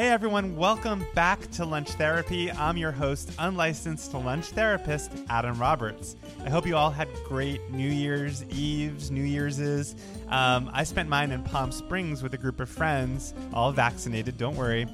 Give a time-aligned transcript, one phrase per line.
[0.00, 2.50] Hey everyone, welcome back to Lunch Therapy.
[2.50, 6.16] I'm your host, unlicensed lunch therapist, Adam Roberts.
[6.42, 9.94] I hope you all had great New Year's Eves, New Year's.
[10.28, 14.56] Um, I spent mine in Palm Springs with a group of friends, all vaccinated, don't
[14.56, 14.86] worry.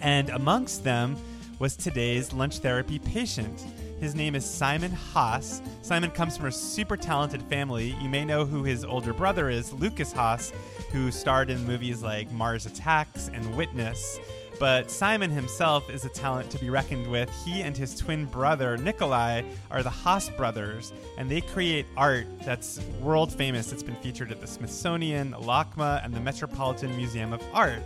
[0.00, 1.16] And amongst them
[1.60, 3.64] was today's lunch therapy patient.
[4.00, 5.62] His name is Simon Haas.
[5.82, 7.96] Simon comes from a super talented family.
[8.02, 10.52] You may know who his older brother is, Lukas Haas,
[10.92, 14.18] who starred in movies like Mars Attacks and Witness.
[14.58, 17.30] But Simon himself is a talent to be reckoned with.
[17.44, 22.80] He and his twin brother, Nikolai, are the Haas brothers, and they create art that's
[23.00, 23.70] world famous.
[23.72, 27.82] It's been featured at the Smithsonian, LACMA, and the Metropolitan Museum of Art.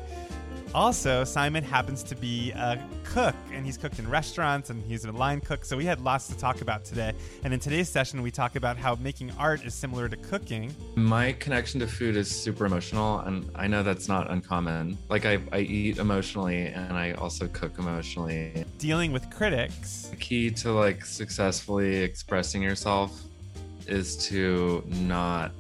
[0.72, 5.10] Also, Simon happens to be a cook, and he's cooked in restaurants and he's a
[5.10, 5.64] line cook.
[5.64, 7.12] So we had lots to talk about today.
[7.42, 10.72] And in today's session, we talk about how making art is similar to cooking.
[10.94, 14.96] My connection to food is super emotional, and I know that's not uncommon.
[15.08, 18.64] Like I, I eat emotionally, and I also cook emotionally.
[18.78, 20.06] Dealing with critics.
[20.10, 23.20] The key to like successfully expressing yourself
[23.88, 25.50] is to not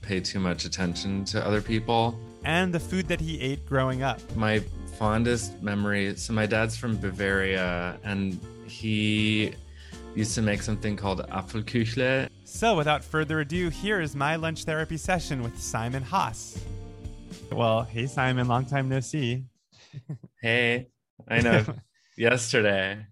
[0.00, 4.20] pay too much attention to other people and the food that he ate growing up.
[4.36, 4.60] My
[4.98, 9.54] fondest memory so, my dad's from Bavaria, and he
[10.14, 12.28] used to make something called Apfelküchle.
[12.44, 16.58] So, without further ado, here is my lunch therapy session with Simon Haas.
[17.50, 19.44] Well, hey, Simon, long time no see.
[20.42, 20.88] hey,
[21.28, 21.64] I know.
[22.16, 23.06] Yesterday.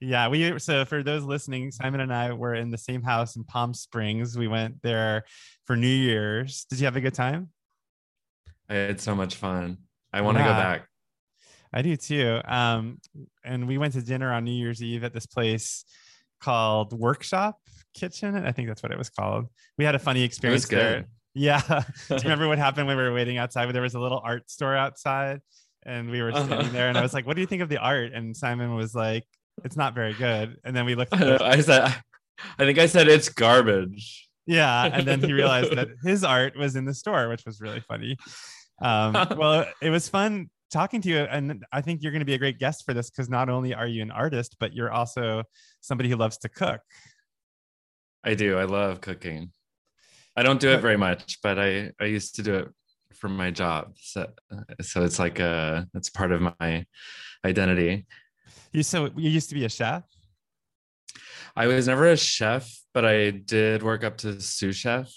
[0.00, 3.44] Yeah, we so for those listening, Simon and I were in the same house in
[3.44, 4.36] Palm Springs.
[4.36, 5.24] We went there
[5.66, 6.64] for New Year's.
[6.64, 7.50] Did you have a good time?
[8.70, 9.78] I had so much fun.
[10.12, 10.86] I want to yeah, go back.
[11.72, 12.40] I do too.
[12.46, 12.98] Um,
[13.44, 15.84] and we went to dinner on New Year's Eve at this place
[16.40, 17.60] called Workshop
[17.94, 18.36] Kitchen.
[18.36, 19.46] I think that's what it was called.
[19.76, 21.06] We had a funny experience there.
[21.32, 21.60] Yeah.
[22.08, 23.72] do you remember what happened when we were waiting outside?
[23.72, 25.40] There was a little art store outside
[25.84, 26.72] and we were standing uh-huh.
[26.72, 28.12] there and I was like, what do you think of the art?
[28.12, 29.24] And Simon was like,
[29.64, 30.56] it's not very good.
[30.64, 31.14] And then we looked.
[31.14, 31.84] I said,
[32.58, 34.28] I think I said it's garbage.
[34.44, 34.90] Yeah.
[34.92, 38.16] And then he realized that his art was in the store, which was really funny.
[38.80, 41.18] Um, well, it was fun talking to you.
[41.18, 43.74] And I think you're going to be a great guest for this because not only
[43.74, 45.42] are you an artist, but you're also
[45.80, 46.80] somebody who loves to cook.
[48.24, 48.56] I do.
[48.58, 49.50] I love cooking.
[50.36, 52.68] I don't do it very much, but I, I used to do it
[53.14, 53.92] for my job.
[53.96, 54.28] So,
[54.80, 56.86] so it's like a, it's part of my
[57.44, 58.06] identity.
[58.72, 60.04] You, so you used to be a chef?
[61.56, 65.12] I was never a chef, but I did work up to sous chef.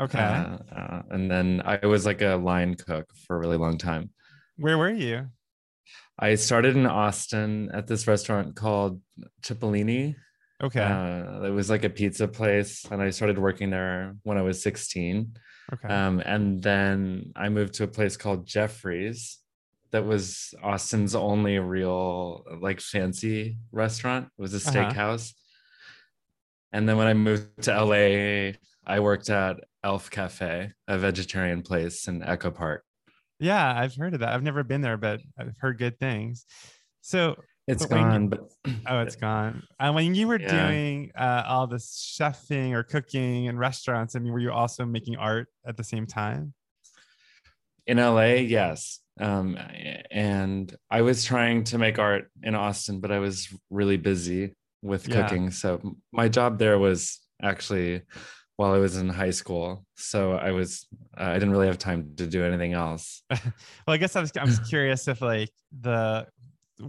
[0.00, 0.18] Okay.
[0.18, 4.10] Uh, uh, and then I was like a line cook for a really long time.
[4.56, 5.26] Where were you?
[6.18, 9.00] I started in Austin at this restaurant called
[9.42, 10.16] Cipollini.
[10.62, 10.80] Okay.
[10.80, 14.60] Uh, it was like a pizza place, and I started working there when I was
[14.62, 15.36] 16.
[15.72, 15.88] Okay.
[15.88, 19.38] Um, and then I moved to a place called Jeffrey's
[19.90, 24.26] that was Austin's only real like fancy restaurant.
[24.38, 24.90] It was a uh-huh.
[24.90, 25.30] steakhouse.
[25.30, 25.34] Uh-huh.
[26.72, 28.52] And then when I moved to LA,
[28.88, 32.82] I worked at Elf Cafe, a vegetarian place in Echo Park.
[33.38, 34.30] Yeah, I've heard of that.
[34.30, 36.46] I've never been there, but I've heard good things.
[37.02, 38.50] So it's but gone, you, but
[38.88, 39.62] oh, it's gone.
[39.78, 40.68] And when you were yeah.
[40.68, 45.16] doing uh, all this chefing or cooking in restaurants, I mean, were you also making
[45.16, 46.54] art at the same time?
[47.86, 49.00] In LA, yes.
[49.20, 49.58] Um,
[50.10, 55.06] and I was trying to make art in Austin, but I was really busy with
[55.06, 55.22] yeah.
[55.22, 55.50] cooking.
[55.50, 58.02] So my job there was actually
[58.58, 59.86] while I was in high school.
[59.96, 60.86] So I was
[61.16, 63.22] uh, I didn't really have time to do anything else.
[63.30, 63.40] well,
[63.86, 66.26] I guess I was I was curious if like the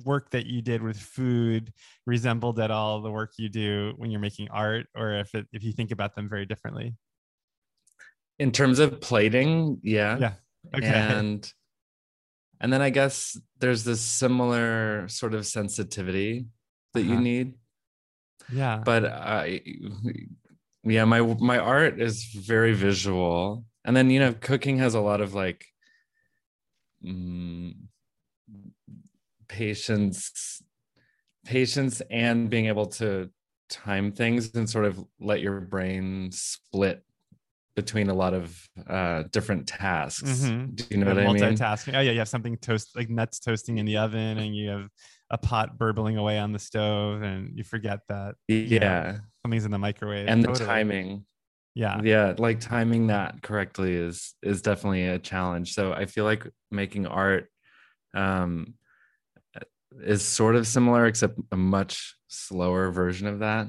[0.03, 1.71] work that you did with food
[2.07, 5.63] resembled at all the work you do when you're making art or if it, if
[5.63, 6.95] you think about them very differently.
[8.39, 10.17] In terms of plating, yeah.
[10.17, 10.33] Yeah.
[10.75, 10.87] Okay.
[10.87, 11.53] And
[12.59, 16.47] and then I guess there's this similar sort of sensitivity
[16.95, 17.13] that uh-huh.
[17.13, 17.53] you need.
[18.51, 18.81] Yeah.
[18.83, 19.61] But I
[20.89, 25.21] yeah my my art is very visual and then you know cooking has a lot
[25.21, 25.65] of like
[27.03, 27.73] mm,
[29.47, 30.61] patience
[31.45, 33.29] patience and being able to
[33.69, 37.03] time things and sort of let your brain split
[37.75, 40.41] between a lot of uh, different tasks.
[40.43, 40.75] Mm-hmm.
[40.75, 41.35] Do you know what I mean?
[41.37, 41.95] Multitasking.
[41.95, 44.87] Oh yeah, you have something toast like nuts toasting in the oven, and you have
[45.31, 48.35] a pot burbling away on the stove, and you forget that.
[48.47, 50.27] Yeah, know, something's in the microwave.
[50.27, 50.59] And totally.
[50.59, 51.25] the timing.
[51.75, 55.73] Yeah, yeah, like timing that correctly is is definitely a challenge.
[55.73, 57.47] So I feel like making art
[58.13, 58.73] um,
[60.03, 63.67] is sort of similar, except a much slower version of that.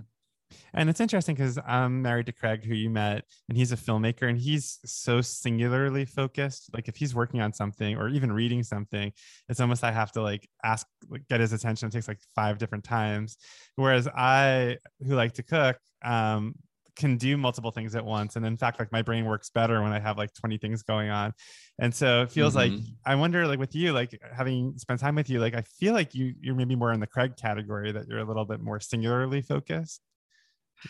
[0.74, 4.28] And it's interesting because I'm married to Craig, who you met, and he's a filmmaker
[4.28, 6.70] and he's so singularly focused.
[6.72, 9.12] Like if he's working on something or even reading something,
[9.48, 11.88] it's almost I have to like ask, like, get his attention.
[11.88, 13.36] It takes like five different times.
[13.76, 16.54] Whereas I, who like to cook, um,
[16.96, 19.92] can do multiple things at once and in fact like my brain works better when
[19.92, 21.32] i have like 20 things going on
[21.78, 22.76] and so it feels mm-hmm.
[22.76, 25.94] like i wonder like with you like having spent time with you like i feel
[25.94, 28.80] like you you're maybe more in the craig category that you're a little bit more
[28.80, 30.02] singularly focused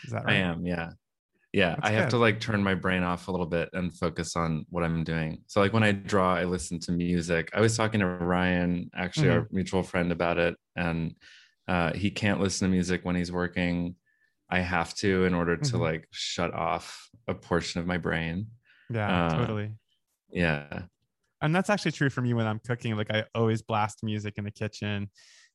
[0.03, 0.33] is that right?
[0.33, 0.89] i am yeah
[1.53, 4.35] yeah That's i have to like turn my brain off a little bit and focus
[4.35, 7.75] on what i'm doing so like when i draw i listen to music i was
[7.75, 9.39] talking to ryan actually mm-hmm.
[9.39, 11.15] our mutual friend about it and
[11.67, 13.95] uh, he can't listen to music when he's working
[14.51, 15.81] I have to in order to mm-hmm.
[15.81, 18.47] like shut off a portion of my brain.
[18.89, 19.71] Yeah, uh, totally.
[20.29, 20.83] Yeah.
[21.41, 22.95] And that's actually true for me when I'm cooking.
[22.97, 25.09] Like I always blast music in the kitchen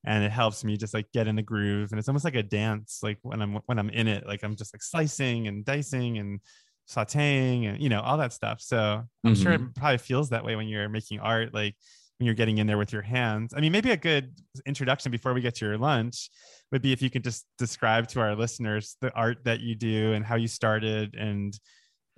[0.06, 1.90] and it helps me just like get in the groove.
[1.90, 4.56] And it's almost like a dance, like when I'm when I'm in it, like I'm
[4.56, 6.40] just like slicing and dicing and
[6.88, 8.60] sauteing and you know, all that stuff.
[8.60, 9.42] So I'm mm-hmm.
[9.42, 9.72] sure it mm-hmm.
[9.72, 11.52] probably feels that way when you're making art.
[11.52, 11.74] Like
[12.18, 13.52] when you're getting in there with your hands.
[13.54, 14.32] I mean, maybe a good
[14.64, 16.30] introduction before we get to your lunch
[16.72, 20.12] would be if you could just describe to our listeners the art that you do
[20.12, 21.58] and how you started and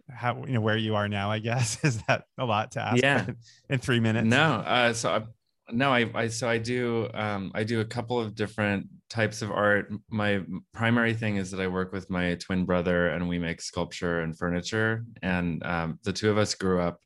[0.08, 1.30] how you know where you are now.
[1.30, 3.02] I guess is that a lot to ask?
[3.02, 3.26] Yeah,
[3.68, 4.26] in three minutes.
[4.26, 5.22] No, uh, so I,
[5.70, 9.50] no, I, I so I do um, I do a couple of different types of
[9.50, 9.90] art.
[10.10, 10.42] My
[10.72, 14.36] primary thing is that I work with my twin brother and we make sculpture and
[14.36, 15.04] furniture.
[15.22, 17.00] And um, the two of us grew up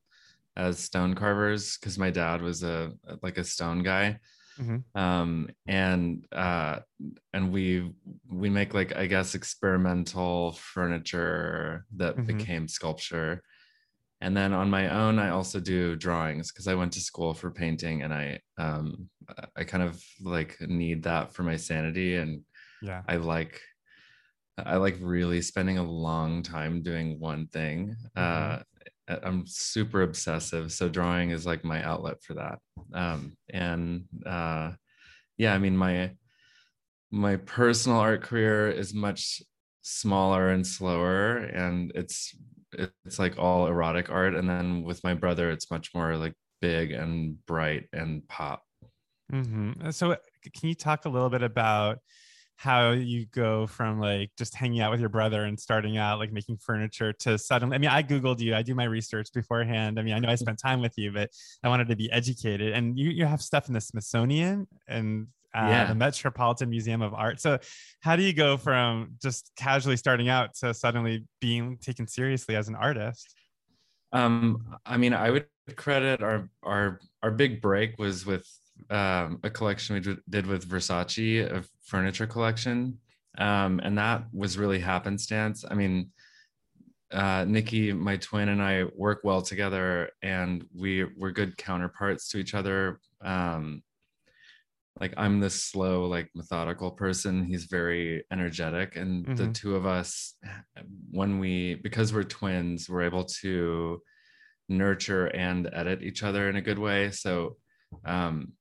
[0.57, 2.93] as stone carvers because my dad was a
[3.23, 4.19] like a stone guy
[4.61, 5.01] mm-hmm.
[5.01, 6.79] um, and uh,
[7.33, 7.93] and we
[8.31, 12.37] we make like i guess experimental furniture that mm-hmm.
[12.37, 13.43] became sculpture
[14.23, 17.51] and then on my own i also do drawings because i went to school for
[17.51, 19.09] painting and i um
[19.57, 22.41] i kind of like need that for my sanity and
[22.81, 23.61] yeah i like
[24.65, 28.59] i like really spending a long time doing one thing mm-hmm.
[28.59, 28.63] uh
[29.09, 30.73] I'm super obsessive.
[30.73, 32.59] So drawing is like my outlet for that.
[32.95, 34.73] Um, and uh,
[35.37, 36.13] yeah, I mean, my,
[37.11, 39.43] my personal art career is much
[39.83, 42.35] smaller and slower and it's,
[42.73, 44.35] it's like all erotic art.
[44.35, 48.63] And then with my brother, it's much more like big and bright and pop.
[49.33, 49.87] Mm-hmm.
[49.87, 50.17] Uh, so uh,
[50.55, 51.99] can you talk a little bit about
[52.57, 56.33] how you go from like just hanging out with your brother and starting out like
[56.33, 60.03] making furniture to suddenly i mean i googled you i do my research beforehand i
[60.03, 60.45] mean i know i mm-hmm.
[60.45, 61.31] spent time with you but
[61.65, 65.67] i wanted to be educated and you, you have stuff in the smithsonian and uh,
[65.69, 65.85] yeah.
[65.85, 67.59] the metropolitan museum of art so
[68.01, 72.69] how do you go from just casually starting out to suddenly being taken seriously as
[72.69, 73.35] an artist
[74.13, 75.47] um i mean i would
[75.77, 78.47] credit our our our big break was with
[78.91, 82.99] um, a collection we did with Versace, a furniture collection,
[83.39, 85.65] um, and that was really happenstance.
[85.69, 86.11] I mean,
[87.11, 92.39] uh, Nikki, my twin, and I work well together, and we we're good counterparts to
[92.39, 93.01] each other.
[93.21, 93.83] Um,
[95.01, 97.45] like I'm this slow, like methodical person.
[97.45, 99.35] He's very energetic, and mm-hmm.
[99.35, 100.35] the two of us,
[101.11, 104.03] when we because we're twins, we're able to
[104.69, 107.11] nurture and edit each other in a good way.
[107.11, 107.57] So
[108.05, 108.53] um,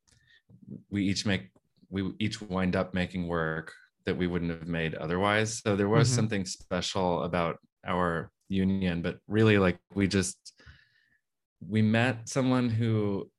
[0.89, 1.49] we each make
[1.89, 3.73] we each wind up making work
[4.05, 6.15] that we wouldn't have made otherwise so there was mm-hmm.
[6.15, 10.53] something special about our union but really like we just
[11.67, 13.29] we met someone who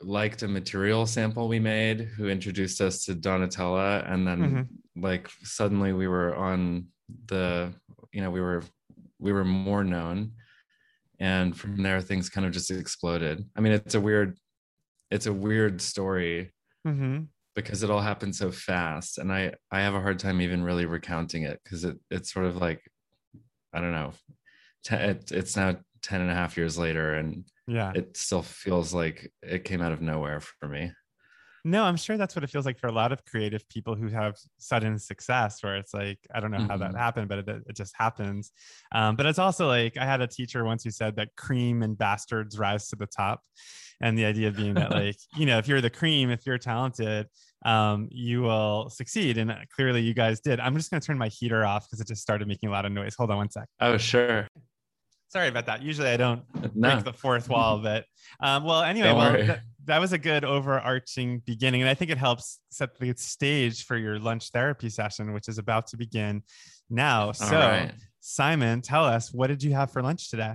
[0.00, 5.02] liked a material sample we made who introduced us to donatella and then mm-hmm.
[5.02, 6.86] like suddenly we were on
[7.26, 7.72] the
[8.12, 8.62] you know we were
[9.18, 10.32] we were more known
[11.18, 14.38] and from there things kind of just exploded i mean it's a weird
[15.10, 16.52] it's a weird story
[16.86, 17.22] mm-hmm.
[17.56, 20.86] because it all happened so fast and i i have a hard time even really
[20.86, 22.80] recounting it because it it's sort of like
[23.72, 24.12] i don't know
[24.90, 27.92] it, it's now 10 and a half years later and yeah.
[27.94, 30.92] it still feels like it came out of nowhere for me.
[31.64, 34.08] No i'm sure that's what it feels like for a lot of creative people who
[34.08, 36.68] have sudden success where it's like i don't know mm-hmm.
[36.68, 36.98] how that mm-hmm.
[36.98, 38.52] happened but it, it just happens.
[38.92, 41.98] Um, but it's also like i had a teacher once who said that cream and
[41.98, 43.42] bastards rise to the top
[44.00, 47.26] and the idea being that like you know if you're the cream if you're talented
[47.64, 49.36] um, you will succeed.
[49.36, 50.60] And uh, clearly you guys did.
[50.60, 52.84] I'm just going to turn my heater off because it just started making a lot
[52.84, 53.14] of noise.
[53.16, 53.68] Hold on one sec.
[53.80, 54.46] Oh sure
[55.28, 56.42] sorry about that usually i don't
[56.74, 56.90] no.
[56.90, 58.04] break the fourth wall but
[58.40, 62.18] um, well anyway well th- that was a good overarching beginning and i think it
[62.18, 66.42] helps set the stage for your lunch therapy session which is about to begin
[66.90, 67.92] now so right.
[68.20, 70.54] simon tell us what did you have for lunch today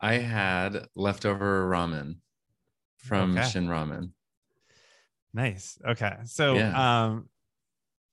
[0.00, 2.16] I had leftover ramen
[2.96, 3.48] from okay.
[3.48, 4.12] Shin Ramen.
[5.34, 5.78] Nice.
[5.86, 6.16] Okay.
[6.24, 7.04] So, yeah.
[7.04, 7.28] um,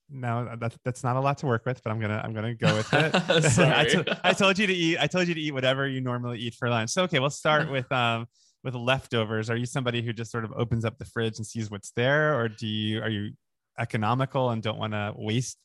[0.09, 2.75] no, that's that's not a lot to work with, but I'm gonna I'm gonna go
[2.75, 3.15] with it.
[3.59, 4.97] I, t- I told you to eat.
[4.99, 6.91] I told you to eat whatever you normally eat for lunch.
[6.91, 8.27] So okay, we'll start with um
[8.63, 9.49] with leftovers.
[9.49, 12.39] Are you somebody who just sort of opens up the fridge and sees what's there,
[12.39, 13.31] or do you are you
[13.79, 15.57] economical and don't want to waste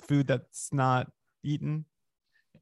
[0.00, 1.10] food that's not
[1.42, 1.84] eaten?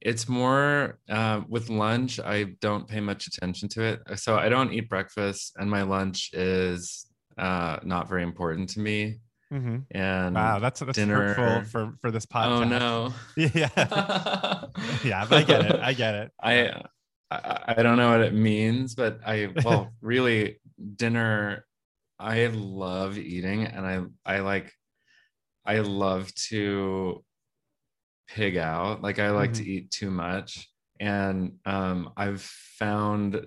[0.01, 2.19] It's more uh, with lunch.
[2.19, 6.31] I don't pay much attention to it, so I don't eat breakfast, and my lunch
[6.33, 9.19] is uh, not very important to me.
[9.53, 9.77] Mm-hmm.
[9.91, 11.33] And wow, that's that's dinner...
[11.33, 12.47] hurtful for for this podcast.
[12.47, 13.69] Oh no, yeah,
[15.05, 15.79] yeah, I get it.
[15.79, 16.31] I get it.
[16.41, 16.83] I,
[17.31, 20.59] I I don't know what it means, but I well, really,
[20.95, 21.65] dinner.
[22.19, 24.73] I love eating, and I I like,
[25.65, 27.23] I love to
[28.27, 29.01] pig out.
[29.01, 29.63] Like I like mm-hmm.
[29.63, 30.67] to eat too much,
[30.99, 33.45] and um, I've found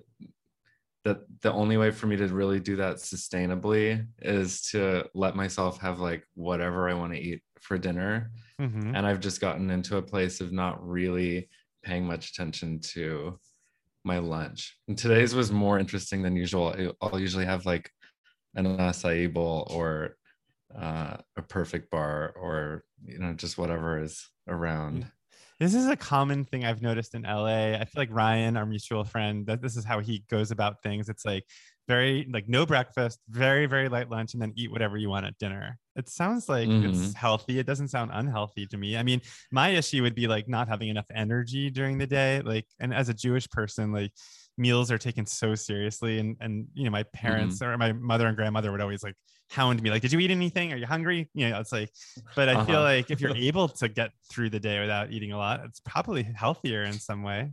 [1.04, 5.80] that the only way for me to really do that sustainably is to let myself
[5.80, 8.30] have like whatever I want to eat for dinner.
[8.61, 8.95] Mm-hmm.
[8.95, 11.49] And I've just gotten into a place of not really
[11.83, 13.38] paying much attention to
[14.04, 14.76] my lunch.
[14.88, 16.95] And today's was more interesting than usual.
[17.00, 17.90] I'll usually have like
[18.54, 20.16] an acai bowl or
[20.78, 25.07] uh, a perfect bar or, you know, just whatever is around.
[25.61, 27.75] This is a common thing I've noticed in LA.
[27.75, 31.11] I feel like Ryan, our mutual friend, that this is how he goes about things.
[31.11, 31.45] It's like
[31.87, 35.37] very like no breakfast, very very light lunch, and then eat whatever you want at
[35.37, 35.79] dinner.
[35.97, 36.88] It sounds like mm-hmm.
[36.88, 37.59] it's healthy.
[37.59, 38.97] It doesn't sound unhealthy to me.
[38.97, 39.21] I mean,
[39.52, 42.40] my issue would be like not having enough energy during the day.
[42.40, 44.12] Like, and as a Jewish person, like
[44.61, 47.73] meals are taken so seriously and and you know my parents mm-hmm.
[47.73, 49.14] or my mother and grandmother would always like
[49.50, 51.90] hound me like did you eat anything are you hungry you know it's like
[52.37, 52.64] but i uh-huh.
[52.67, 55.81] feel like if you're able to get through the day without eating a lot it's
[55.81, 57.50] probably healthier in some way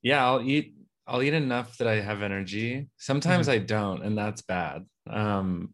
[0.00, 0.74] yeah i'll eat
[1.06, 3.62] i'll eat enough that i have energy sometimes mm-hmm.
[3.62, 5.70] i don't and that's bad um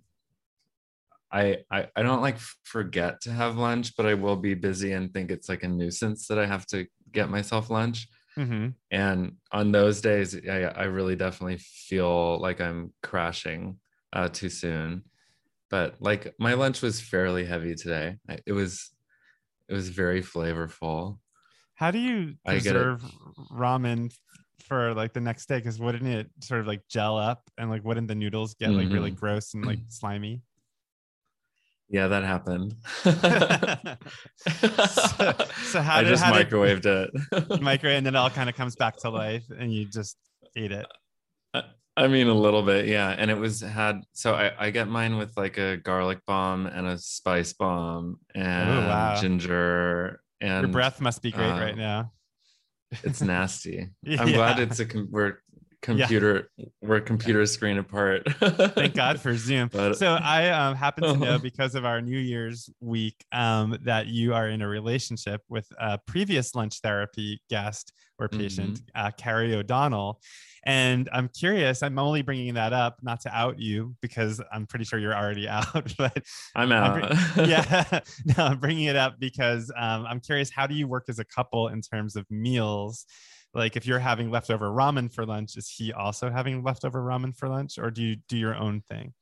[1.31, 5.13] I, I I don't like forget to have lunch, but I will be busy and
[5.13, 8.07] think it's like a nuisance that I have to get myself lunch.
[8.38, 8.69] Mm-hmm.
[8.90, 13.78] And on those days, I, I really definitely feel like I'm crashing
[14.12, 15.02] uh, too soon.
[15.71, 18.16] But like my lunch was fairly heavy today.
[18.47, 18.90] It was
[19.69, 21.19] it was very flavorful.
[21.75, 23.02] How do you preserve
[23.52, 24.12] ramen
[24.64, 25.57] for like the next day?
[25.57, 28.87] Because wouldn't it sort of like gel up and like wouldn't the noodles get like
[28.87, 28.95] mm-hmm.
[28.95, 30.43] really gross and like slimy?
[31.88, 32.75] Yeah, that happened.
[33.02, 33.12] so,
[35.62, 37.61] so, how I did, just how microwaved did, it?
[37.62, 40.16] Microwave, and then it all kind of comes back to life, and you just
[40.57, 40.87] eat it.
[41.99, 43.14] I mean, a little bit, yeah.
[43.16, 46.87] And it was had so I, I get mine with like a garlic bomb and
[46.87, 49.16] a spice bomb and Ooh, wow.
[49.19, 50.21] ginger.
[50.40, 52.12] And your breath must be great uh, right now.
[53.02, 53.88] It's nasty.
[54.19, 55.38] I'm glad it's a we're
[55.87, 56.66] computer yeah.
[56.83, 58.23] we're computer screen apart.
[58.75, 59.71] Thank god for zoom.
[59.73, 64.09] But, so i um, happen to know because of our new year's week um, that
[64.09, 69.07] you are in a relationship with a previous lunch therapy guest or patient mm-hmm.
[69.07, 70.21] uh, carrie o'donnell.
[70.64, 74.85] And i'm curious i'm only bringing that up not to out you because i'm pretty
[74.85, 76.19] sure you're already out but
[76.57, 77.12] i'm out.
[77.38, 81.05] I'm yeah no i'm bringing it up because um, i'm curious how do you work
[81.09, 83.07] as a couple in terms of meals
[83.55, 87.49] like if you're having leftover ramen for lunch is he also having leftover ramen for
[87.49, 89.15] lunch or do you do your own thing?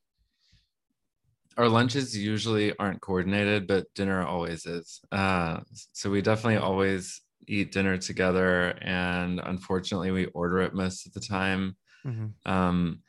[1.57, 5.01] Our lunches usually aren't coordinated but dinner always is.
[5.13, 5.61] Uh,
[5.93, 11.21] so we definitely always eat dinner together and unfortunately we order it most of the
[11.21, 11.77] time.
[12.07, 12.53] Mm-hmm.
[12.53, 13.01] um,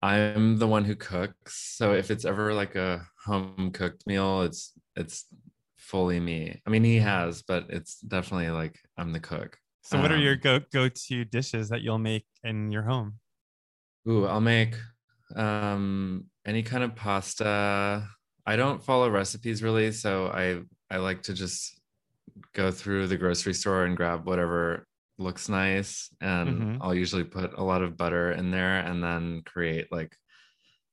[0.00, 4.72] i'm the one who cooks so if it's ever like a home cooked meal it's
[4.96, 5.26] it's
[5.76, 6.60] fully me.
[6.66, 10.34] I mean he has but it's definitely like i'm the cook so, what are your
[10.34, 13.18] um, go go to dishes that you'll make in your home?
[14.08, 14.76] Ooh, I'll make
[15.34, 18.06] um, any kind of pasta.
[18.46, 20.60] I don't follow recipes really, so I
[20.92, 21.80] I like to just
[22.54, 24.86] go through the grocery store and grab whatever
[25.18, 26.76] looks nice, and mm-hmm.
[26.80, 30.14] I'll usually put a lot of butter in there, and then create like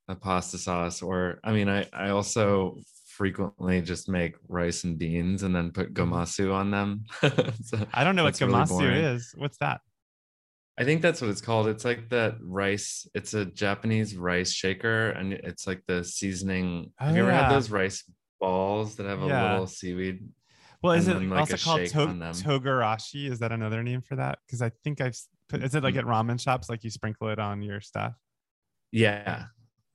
[0.08, 1.04] a pasta sauce.
[1.04, 2.80] Or I mean, I I also
[3.20, 6.14] frequently just make rice and beans and then put mm-hmm.
[6.14, 7.04] gomasu on them.
[7.64, 9.34] so I don't know what gomasu really is.
[9.36, 9.82] What's that?
[10.78, 11.68] I think that's what it's called.
[11.68, 13.06] It's like that rice.
[13.14, 16.94] It's a Japanese rice shaker, and it's like the seasoning.
[17.02, 17.44] Oh, have you ever yeah.
[17.44, 18.10] had those rice
[18.40, 19.42] balls that have yeah.
[19.42, 20.22] a little seaweed?
[20.82, 23.30] Well, is it like also called to- togarashi?
[23.30, 24.40] Is that another name for that?
[24.48, 25.62] Because I think I've put.
[25.62, 26.10] Is it like mm-hmm.
[26.10, 26.70] at ramen shops?
[26.70, 28.14] Like you sprinkle it on your stuff?
[28.94, 29.48] Yeah.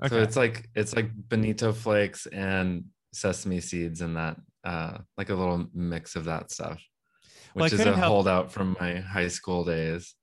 [0.04, 0.14] Okay.
[0.14, 5.35] So it's like it's like bonito flakes and sesame seeds and that uh like a
[5.35, 6.83] little mix of that stuff
[7.54, 7.97] which well, is a help.
[7.97, 10.14] holdout from my high school days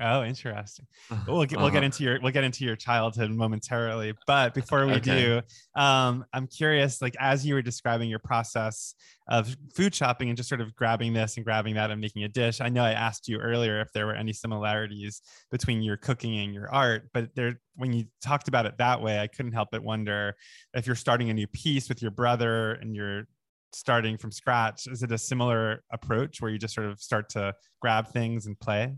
[0.00, 0.86] Oh, interesting.
[1.26, 1.84] We'll get, we'll get uh-huh.
[1.86, 5.22] into your we'll get into your childhood momentarily, but before we okay.
[5.22, 7.02] do, um, I'm curious.
[7.02, 8.94] Like as you were describing your process
[9.28, 12.28] of food shopping and just sort of grabbing this and grabbing that and making a
[12.28, 16.38] dish, I know I asked you earlier if there were any similarities between your cooking
[16.38, 19.68] and your art, but there when you talked about it that way, I couldn't help
[19.72, 20.36] but wonder
[20.74, 23.26] if you're starting a new piece with your brother and you're
[23.72, 24.86] starting from scratch.
[24.86, 28.58] Is it a similar approach where you just sort of start to grab things and
[28.58, 28.94] play?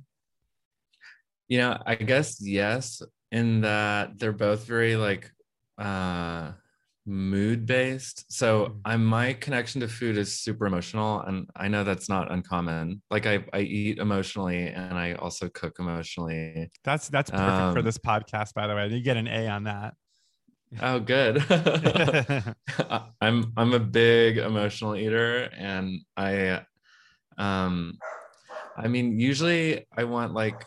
[1.53, 5.31] You know, I guess yes, in that they're both very like
[5.77, 6.53] uh
[7.05, 8.33] mood based.
[8.33, 8.79] So mm-hmm.
[8.87, 13.03] I my connection to food is super emotional and I know that's not uncommon.
[13.11, 16.71] Like I I eat emotionally and I also cook emotionally.
[16.85, 18.89] That's that's perfect um, for this podcast by the way.
[18.89, 19.93] You get an A on that.
[20.81, 21.45] Oh good.
[23.21, 26.65] I'm I'm a big emotional eater and I
[27.37, 27.99] um
[28.75, 30.65] I mean usually I want like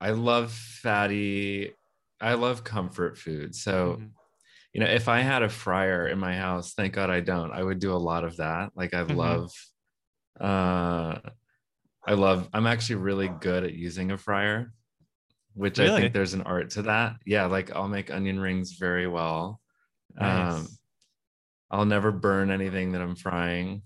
[0.00, 1.72] I love fatty.
[2.20, 3.54] I love comfort food.
[3.54, 4.06] So, mm-hmm.
[4.72, 7.52] you know, if I had a fryer in my house, thank God I don't.
[7.52, 8.72] I would do a lot of that.
[8.74, 9.16] Like I mm-hmm.
[9.16, 9.52] love
[10.40, 11.18] uh
[12.06, 14.72] I love I'm actually really good at using a fryer,
[15.54, 15.92] which really?
[15.92, 17.16] I think there's an art to that.
[17.26, 19.60] Yeah, like I'll make onion rings very well.
[20.18, 20.54] Nice.
[20.54, 20.68] Um
[21.70, 23.82] I'll never burn anything that I'm frying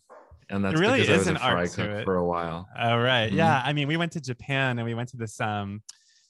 [0.48, 2.68] and that's it really because is I was an a fry cook for a while.
[2.78, 3.28] All right.
[3.28, 3.36] mm-hmm.
[3.36, 3.62] yeah.
[3.64, 5.82] I mean, we went to Japan and we went to this um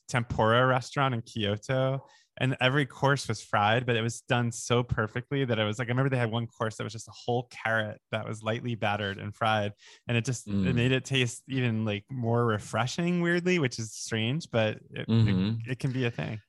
[0.08, 2.04] tempura restaurant in Kyoto.
[2.38, 5.86] And every course was fried, but it was done so perfectly that I was like,
[5.86, 8.74] I remember they had one course that was just a whole carrot that was lightly
[8.74, 9.72] battered and fried.
[10.08, 10.66] And it just mm.
[10.66, 15.60] it made it taste even like more refreshing, weirdly, which is strange, but it, mm-hmm.
[15.64, 16.40] it, it can be a thing.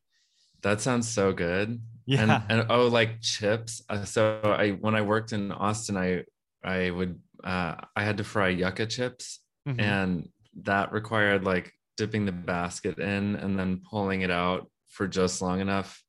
[0.63, 1.79] That sounds so good.
[2.07, 2.41] Yeah.
[2.49, 3.83] And, and oh, like chips.
[3.87, 6.23] Uh, so I when I worked in Austin, I
[6.63, 9.79] I would uh, I had to fry yucca chips, mm-hmm.
[9.79, 10.29] and
[10.63, 15.59] that required like dipping the basket in and then pulling it out for just long
[15.59, 16.01] enough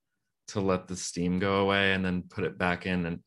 [0.48, 3.20] to let the steam go away and then put it back in and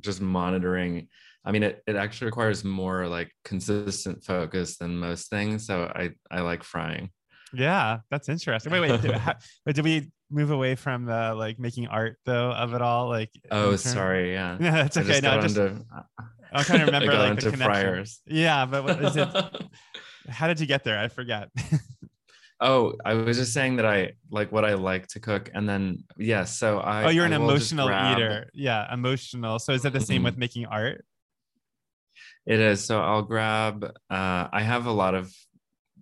[0.00, 1.08] just monitoring.
[1.44, 6.10] I mean it, it actually requires more like consistent focus than most things so i
[6.30, 7.10] i like frying.
[7.54, 8.72] Yeah that's interesting.
[8.72, 9.34] Wait wait did, how,
[9.66, 13.76] did we move away from the like making art though of it all like oh
[13.76, 14.58] sorry yeah.
[14.60, 15.20] Yeah that's okay.
[15.20, 18.20] no just i'm trying to remember like the fryers.
[18.26, 19.28] Yeah but what is it
[20.28, 20.98] how did you get there?
[20.98, 21.48] I forget.
[22.60, 26.04] oh, I was just saying that I like what I like to cook, and then
[26.16, 27.04] yes, yeah, so I.
[27.04, 28.50] Oh, you're an emotional eater.
[28.54, 29.58] Yeah, emotional.
[29.58, 30.24] So is that the same mm-hmm.
[30.24, 31.04] with making art?
[32.46, 32.84] It is.
[32.84, 33.84] So I'll grab.
[34.10, 35.32] Uh, I have a lot of.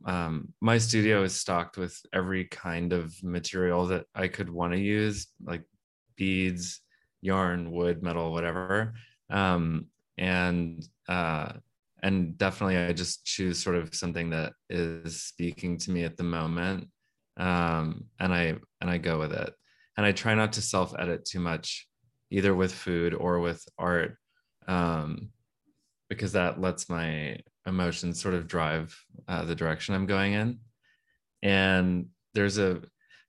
[0.05, 4.79] Um, my studio is stocked with every kind of material that I could want to
[4.79, 5.65] use, like
[6.17, 6.81] beads,
[7.23, 8.95] yarn, wood, metal, whatever.
[9.31, 9.87] Um,
[10.17, 11.55] and uh,
[12.07, 16.23] and definitely i just choose sort of something that is speaking to me at the
[16.23, 16.89] moment
[17.37, 19.53] um, and i and i go with it.
[19.97, 21.89] And i try not to self edit too much
[22.31, 24.17] either with food or with art
[24.69, 25.31] um,
[26.09, 30.59] because that lets my emotions sort of drive uh, the direction i'm going in.
[31.43, 32.83] And there's a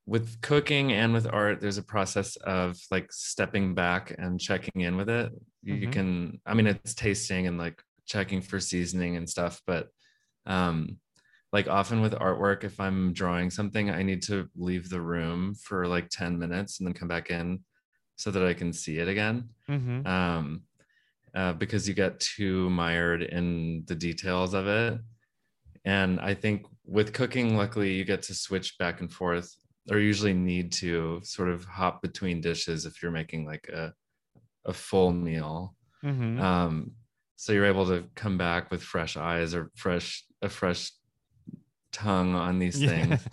[0.06, 4.98] with cooking and with art there's a process of like stepping back and checking in
[4.98, 5.32] with it.
[5.64, 5.92] You mm-hmm.
[5.92, 9.90] can i mean it's tasting and like checking for seasoning and stuff but
[10.46, 10.98] um
[11.54, 15.88] like often with artwork if i'm drawing something i need to leave the room for
[15.88, 17.60] like 10 minutes and then come back in
[18.16, 20.06] so that i can see it again mm-hmm.
[20.08, 20.62] um
[21.36, 25.00] uh, because you get too mired in the details of it
[25.86, 29.54] and i think with cooking luckily you get to switch back and forth
[29.92, 33.94] or usually need to sort of hop between dishes if you're making like a
[34.66, 36.42] a full meal mm-hmm.
[36.42, 36.92] um
[37.38, 40.92] so you're able to come back with fresh eyes or fresh a fresh
[41.92, 43.26] tongue on these things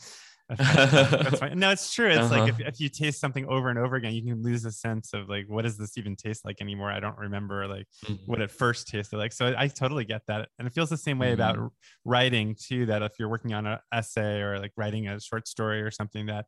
[0.58, 1.58] That's fine.
[1.58, 2.08] No, it's true.
[2.08, 2.40] It's uh-huh.
[2.40, 5.14] like if, if you taste something over and over again, you can lose a sense
[5.14, 6.90] of like, what does this even taste like anymore?
[6.90, 8.14] I don't remember like mm-hmm.
[8.26, 9.32] what it first tasted like.
[9.32, 10.48] So I, totally get that.
[10.58, 11.34] And it feels the same way mm-hmm.
[11.34, 11.72] about
[12.04, 15.80] writing too, that if you're working on an essay or like writing a short story
[15.80, 16.44] or something that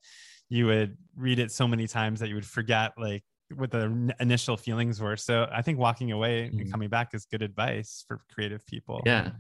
[0.51, 4.57] you would read it so many times that you would forget like what the initial
[4.57, 5.17] feelings were.
[5.17, 6.61] So I think walking away mm-hmm.
[6.61, 9.03] and coming back is good advice for creative people.
[9.07, 9.31] Yeah.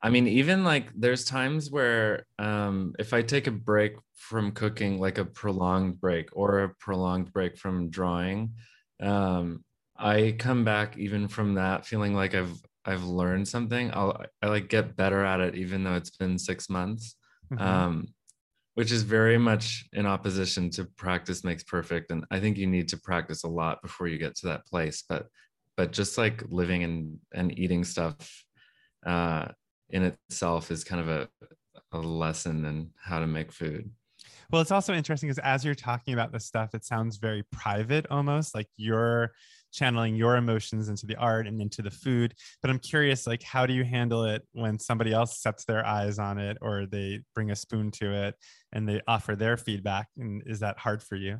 [0.00, 5.00] I mean, even like there's times where um, if I take a break from cooking,
[5.00, 8.54] like a prolonged break or a prolonged break from drawing,
[9.00, 9.64] um,
[9.96, 13.90] I come back even from that feeling like I've I've learned something.
[13.92, 17.16] I'll I like get better at it even though it's been six months.
[17.52, 17.62] Mm-hmm.
[17.62, 18.08] Um,
[18.78, 22.88] which is very much in opposition to practice makes perfect and i think you need
[22.88, 25.26] to practice a lot before you get to that place but
[25.76, 28.44] but just like living and and eating stuff
[29.04, 29.46] uh
[29.90, 31.28] in itself is kind of a
[31.92, 33.90] a lesson in how to make food.
[34.50, 38.06] Well, it's also interesting because as you're talking about this stuff, it sounds very private
[38.10, 39.32] almost like you're
[39.72, 42.34] channeling your emotions into the art and into the food.
[42.62, 46.18] But I'm curious, like, how do you handle it when somebody else sets their eyes
[46.18, 48.34] on it or they bring a spoon to it
[48.72, 50.08] and they offer their feedback?
[50.16, 51.38] And is that hard for you?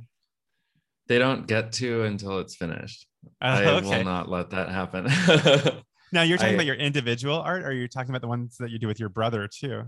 [1.09, 3.07] They don't get to until it's finished.
[3.41, 5.07] Uh, I will not let that happen.
[6.13, 8.57] now you're talking I, about your individual art, or are you're talking about the ones
[8.59, 9.85] that you do with your brother too?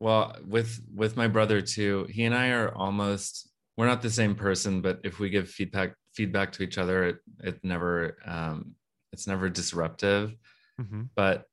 [0.00, 4.34] Well, with with my brother too, he and I are almost we're not the same
[4.34, 8.74] person, but if we give feedback feedback to each other, it it never um,
[9.12, 10.34] it's never disruptive.
[10.80, 11.02] Mm-hmm.
[11.14, 11.44] But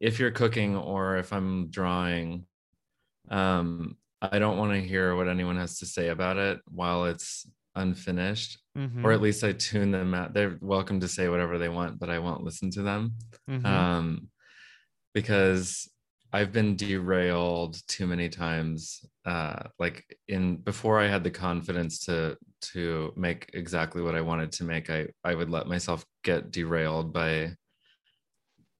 [0.00, 2.46] if you're cooking or if I'm drawing,
[3.30, 7.48] um, I don't want to hear what anyone has to say about it while it's
[7.74, 9.04] unfinished, mm-hmm.
[9.04, 10.34] or at least I tune them out.
[10.34, 13.14] They're welcome to say whatever they want, but I won't listen to them
[13.48, 13.64] mm-hmm.
[13.66, 14.28] um,
[15.14, 15.88] because
[16.32, 19.04] I've been derailed too many times.
[19.24, 22.36] Uh, like in before I had the confidence to
[22.72, 27.12] to make exactly what I wanted to make, I I would let myself get derailed
[27.12, 27.54] by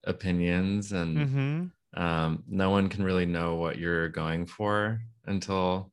[0.05, 2.03] opinions, and mm-hmm.
[2.03, 5.93] um, no one can really know what you're going for until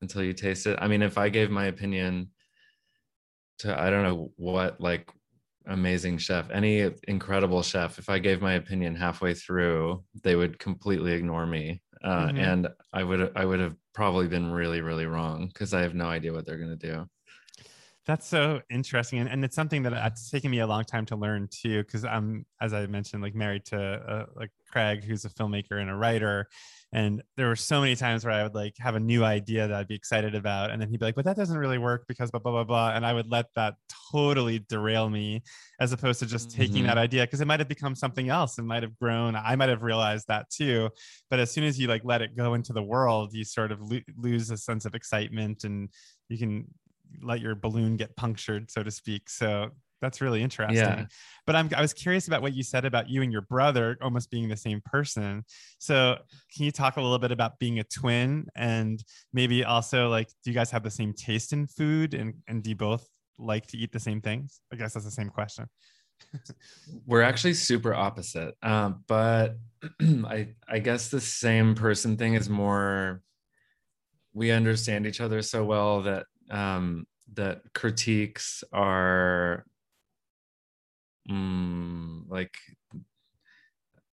[0.00, 0.78] until you taste it.
[0.80, 2.30] I mean, if I gave my opinion
[3.58, 5.10] to I don't know what like
[5.68, 11.12] amazing chef, any incredible chef, if I gave my opinion halfway through, they would completely
[11.12, 12.38] ignore me, uh, mm-hmm.
[12.38, 16.06] and I would I would have probably been really really wrong because I have no
[16.06, 17.06] idea what they're gonna do.
[18.06, 21.16] That's so interesting, and, and it's something that it's taken me a long time to
[21.16, 21.84] learn too.
[21.84, 25.90] Because I'm, as I mentioned, like married to uh, like Craig, who's a filmmaker and
[25.90, 26.48] a writer,
[26.92, 29.76] and there were so many times where I would like have a new idea that
[29.76, 30.70] I'd be excited about.
[30.70, 32.92] And then he'd be like, but that doesn't really work because blah, blah, blah, blah.
[32.94, 33.74] And I would let that
[34.10, 35.42] totally derail me
[35.80, 36.62] as opposed to just mm-hmm.
[36.62, 39.36] taking that idea because it might have become something else and might have grown.
[39.36, 40.88] I might have realized that too.
[41.28, 43.82] But as soon as you like let it go into the world, you sort of
[43.82, 45.90] lo- lose a sense of excitement and
[46.30, 46.68] you can
[47.22, 49.28] let your balloon get punctured, so to speak.
[49.28, 49.70] So
[50.00, 50.76] that's really interesting.
[50.76, 51.06] Yeah.
[51.46, 54.30] But I'm I was curious about what you said about you and your brother almost
[54.30, 55.44] being the same person.
[55.78, 56.16] So
[56.54, 60.50] can you talk a little bit about being a twin and maybe also like do
[60.50, 63.08] you guys have the same taste in food and and do you both
[63.38, 64.60] like to eat the same things?
[64.72, 65.66] I guess that's the same question.
[67.06, 68.54] We're actually super opposite.
[68.62, 69.56] Um, but
[70.00, 73.22] I I guess the same person thing is more
[74.32, 79.64] we understand each other so well that um that critiques are
[81.30, 82.54] mm, like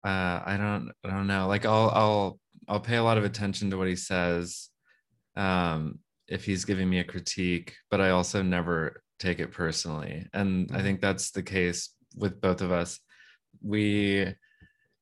[0.04, 1.46] uh, I don't I don't know.
[1.48, 4.68] Like I'll I'll I'll pay a lot of attention to what he says
[5.36, 5.98] um,
[6.28, 10.26] if he's giving me a critique, but I also never take it personally.
[10.32, 10.82] And I mm-hmm.
[10.84, 13.00] think that's the case with both of us.
[13.62, 14.34] We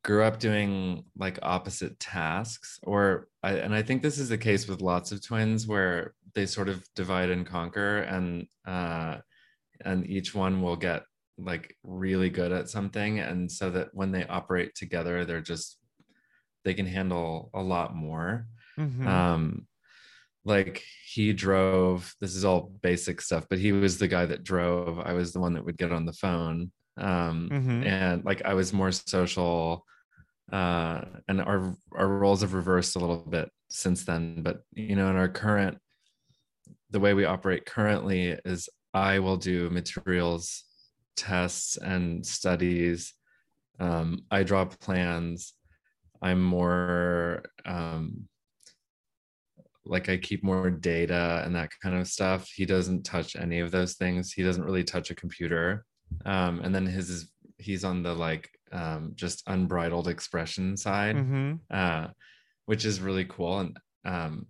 [0.05, 4.67] grew up doing like opposite tasks or I, and I think this is the case
[4.67, 9.19] with lots of twins where they sort of divide and conquer and uh
[9.85, 11.05] and each one will get
[11.45, 15.79] like really good at something and so that when they operate together they're just
[16.65, 18.47] they can handle a lot more
[18.79, 19.07] mm-hmm.
[19.07, 19.67] um
[20.45, 24.99] like he drove this is all basic stuff but he was the guy that drove
[25.01, 27.83] i was the one that would get on the phone um mm-hmm.
[27.85, 29.85] and like i was more social
[30.53, 35.09] uh and our our roles have reversed a little bit since then but you know
[35.09, 35.79] in our current
[36.91, 40.65] the way we operate currently is i will do materials
[41.17, 43.15] tests and studies.
[43.81, 45.55] Um, I draw plans.
[46.21, 48.29] I'm more um,
[49.85, 52.49] like I keep more data and that kind of stuff.
[52.49, 54.33] He doesn't touch any of those things.
[54.33, 55.85] He doesn't really touch a computer.
[56.25, 61.55] Um, and then his is he's on the like um, just unbridled expression side, mm-hmm.
[61.71, 62.09] uh,
[62.67, 63.61] which is really cool.
[63.61, 64.47] And um,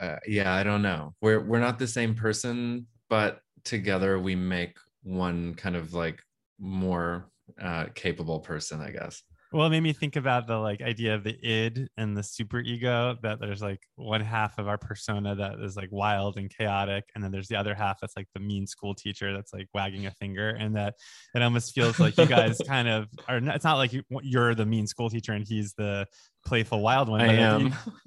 [0.00, 1.14] uh, yeah, I don't know.
[1.20, 6.22] We're we're not the same person, but together we make one kind of like
[6.58, 9.22] more uh, capable person, I guess.
[9.52, 12.58] Well, it made me think about the like idea of the id and the super
[12.58, 17.04] ego that there's like one half of our persona that is like wild and chaotic,
[17.14, 20.06] and then there's the other half that's like the mean school teacher that's like wagging
[20.06, 20.94] a finger, and that
[21.34, 23.36] it almost feels like you guys kind of are.
[23.36, 24.02] It's not like you,
[24.38, 26.06] are the mean school teacher and he's the
[26.44, 27.20] playful wild one.
[27.20, 27.66] I am.
[27.66, 27.72] You,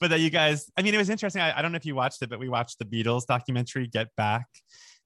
[0.00, 1.40] but that you guys, I mean, it was interesting.
[1.40, 4.08] I, I don't know if you watched it, but we watched the Beatles documentary, Get
[4.16, 4.46] Back,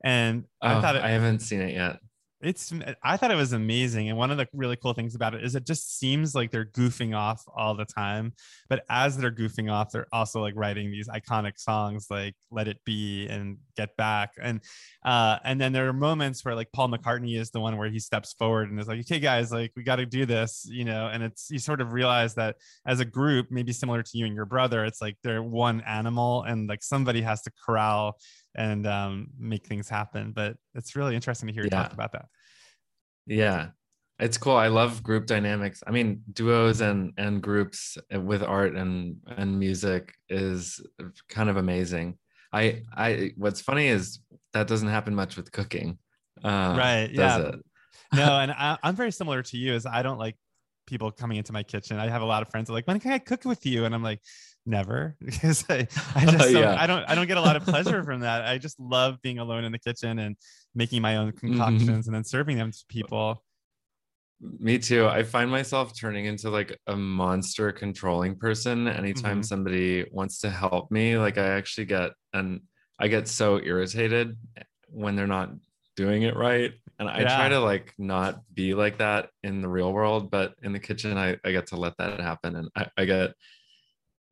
[0.03, 2.01] and oh, I thought it, I haven't seen it yet
[2.40, 2.72] it's
[3.03, 5.57] i thought it was amazing and one of the really cool things about it is
[5.57, 8.33] it just seems like they're goofing off all the time
[8.68, 12.79] but as they're goofing off they're also like writing these iconic songs like let it
[12.85, 14.61] be and get back and
[15.05, 17.98] uh and then there are moments where like paul mccartney is the one where he
[17.98, 21.09] steps forward and is like okay guys like we got to do this you know
[21.09, 22.55] and it's you sort of realize that
[22.87, 26.44] as a group maybe similar to you and your brother it's like they're one animal
[26.44, 28.16] and like somebody has to corral
[28.59, 30.33] and um, make things happen.
[30.33, 31.85] But it's really interesting to hear you yeah.
[31.85, 32.27] talk about that.
[33.27, 33.68] Yeah,
[34.18, 34.57] it's cool.
[34.57, 35.83] I love group dynamics.
[35.87, 40.85] I mean, duos and and groups with art and and music is
[41.29, 42.18] kind of amazing.
[42.53, 44.21] I I what's funny is
[44.53, 45.99] that doesn't happen much with cooking.
[46.44, 47.09] Uh, right.
[47.11, 47.53] Yeah.
[48.14, 49.75] No, and I, I'm very similar to you.
[49.75, 50.35] Is I don't like
[50.87, 51.99] people coming into my kitchen.
[51.99, 53.85] I have a lot of friends are like, when can I cook with you?
[53.85, 54.21] And I'm like,
[54.68, 56.76] never because I, I just yeah.
[56.78, 58.44] I don't I don't get a lot of pleasure from that.
[58.44, 60.37] I just love being alone in the kitchen and
[60.74, 61.46] making my own mm-hmm.
[61.46, 62.09] concoctions mm-hmm.
[62.09, 63.42] and then serving them to people.
[64.40, 65.07] Me too.
[65.07, 69.42] I find myself turning into like a monster controlling person anytime mm-hmm.
[69.42, 71.18] somebody wants to help me.
[71.18, 72.61] Like I actually get and
[73.00, 74.37] I get so irritated
[74.90, 75.50] when they're not
[75.96, 76.72] doing it right.
[77.00, 77.37] And I yeah.
[77.37, 81.18] try to like not be like that in the real world, but in the kitchen
[81.18, 82.54] I, I get to let that happen.
[82.54, 83.35] And I, I get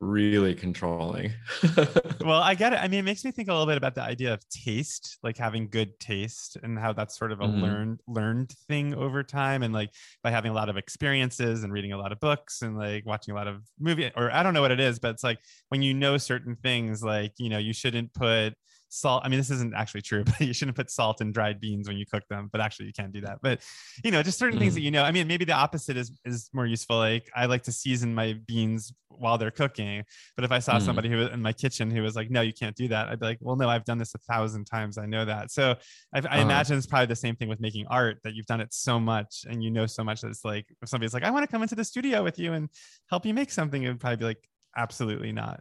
[0.00, 1.32] really controlling.
[2.24, 2.76] well, I get it.
[2.76, 5.38] I mean, it makes me think a little bit about the idea of taste, like
[5.38, 7.62] having good taste and how that's sort of a mm-hmm.
[7.62, 9.90] learned learned thing over time and like
[10.22, 13.32] by having a lot of experiences and reading a lot of books and like watching
[13.32, 15.82] a lot of movie or I don't know what it is, but it's like when
[15.82, 18.54] you know certain things like, you know, you shouldn't put
[18.96, 19.22] salt.
[19.24, 21.96] I mean, this isn't actually true, but you shouldn't put salt in dried beans when
[21.96, 22.48] you cook them.
[22.50, 23.38] But actually, you can't do that.
[23.42, 23.60] But
[24.04, 24.62] you know, just certain mm.
[24.62, 25.02] things that you know.
[25.02, 26.96] I mean, maybe the opposite is is more useful.
[26.96, 30.04] Like I like to season my beans while they're cooking.
[30.36, 30.82] But if I saw mm.
[30.82, 33.20] somebody who was in my kitchen who was like, "No, you can't do that," I'd
[33.20, 34.98] be like, "Well, no, I've done this a thousand times.
[34.98, 35.74] I know that." So
[36.14, 36.40] I, I uh-huh.
[36.40, 39.44] imagine it's probably the same thing with making art that you've done it so much
[39.48, 41.62] and you know so much that it's like if somebody's like, "I want to come
[41.62, 42.68] into the studio with you and
[43.10, 45.60] help you make something," it would probably be like, "Absolutely not."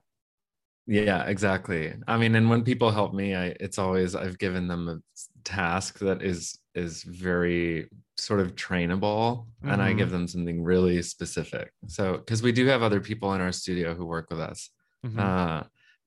[0.88, 4.88] Yeah exactly i mean and when people help me i it's always i've given them
[4.88, 9.72] a task that is is very sort of trainable mm-hmm.
[9.72, 10.18] and i give mm-hmm.
[10.18, 14.06] them something really specific so because we do have other people in our studio who
[14.06, 14.70] work with us
[15.06, 15.20] mm-hmm.
[15.20, 15.64] uh,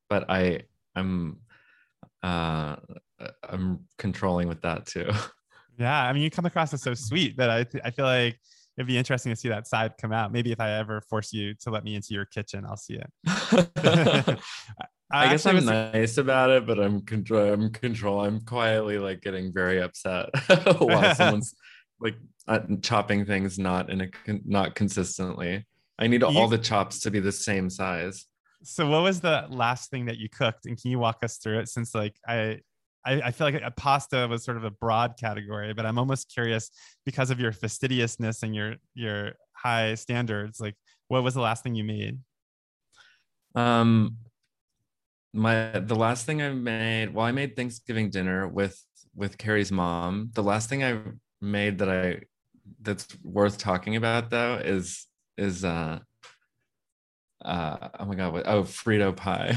[0.08, 0.60] but i
[0.94, 1.38] i'm
[2.22, 2.76] uh
[3.48, 5.10] i'm controlling with that too
[5.78, 8.38] yeah i mean you come across as so sweet that i th- i feel like
[8.78, 10.32] it'd be interesting to see that side come out.
[10.32, 13.10] Maybe if I ever force you to let me into your kitchen, I'll see it.
[15.10, 15.64] I, I guess I'm was...
[15.64, 17.52] nice about it, but I'm control.
[17.52, 18.20] I'm control.
[18.20, 20.28] I'm quietly like getting very upset
[20.78, 21.56] while someone's
[21.98, 22.14] like
[22.46, 24.08] uh, chopping things not in a
[24.44, 25.66] not consistently.
[25.98, 26.28] I need you...
[26.28, 28.26] all the chops to be the same size.
[28.62, 31.60] So, what was the last thing that you cooked, and can you walk us through
[31.60, 31.68] it?
[31.68, 32.60] Since like I
[33.08, 36.30] I, I, feel like a pasta was sort of a broad category, but I'm almost
[36.32, 36.70] curious
[37.06, 40.60] because of your fastidiousness and your your high standards.
[40.60, 40.74] Like,
[41.08, 42.18] what was the last thing you made?
[43.54, 44.18] Um,
[45.32, 47.14] my the last thing I made.
[47.14, 48.78] Well, I made Thanksgiving dinner with
[49.14, 50.30] with Carrie's mom.
[50.34, 51.00] The last thing I
[51.40, 52.20] made that I
[52.82, 55.06] that's worth talking about though is
[55.38, 55.98] is uh
[57.42, 59.56] uh oh my god what oh Frito pie.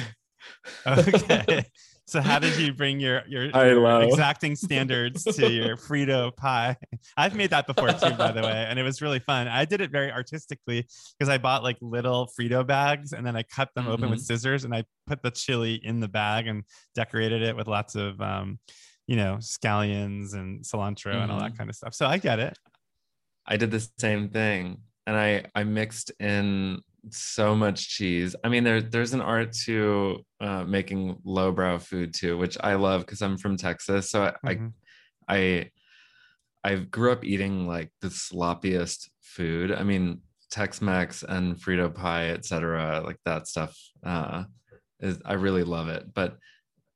[0.88, 1.66] okay.
[2.12, 6.76] So how did you bring your your, your exacting standards to your Frito pie?
[7.16, 9.48] I've made that before too, by the way, and it was really fun.
[9.48, 10.86] I did it very artistically
[11.18, 13.94] because I bought like little Frito bags and then I cut them mm-hmm.
[13.94, 14.26] open with mm-hmm.
[14.26, 16.64] scissors and I put the chili in the bag and
[16.96, 18.60] decorated it with lots of um,
[19.08, 21.22] you know, scallions and cilantro mm-hmm.
[21.22, 21.60] and all that mm-hmm.
[21.60, 21.94] kind of stuff.
[21.94, 22.58] So I get it.
[23.46, 24.80] I did the same thing.
[25.08, 28.36] And I I mixed in so much cheese.
[28.44, 33.02] I mean, there, there's an art to uh, making lowbrow food too, which I love
[33.02, 34.10] because I'm from Texas.
[34.10, 34.68] So mm-hmm.
[35.28, 35.70] I,
[36.64, 39.72] I, I grew up eating like the sloppiest food.
[39.72, 43.02] I mean, Tex-Mex and Frito pie, etc.
[43.04, 43.76] Like that stuff.
[44.04, 44.44] Uh,
[45.00, 46.14] is I really love it.
[46.14, 46.38] But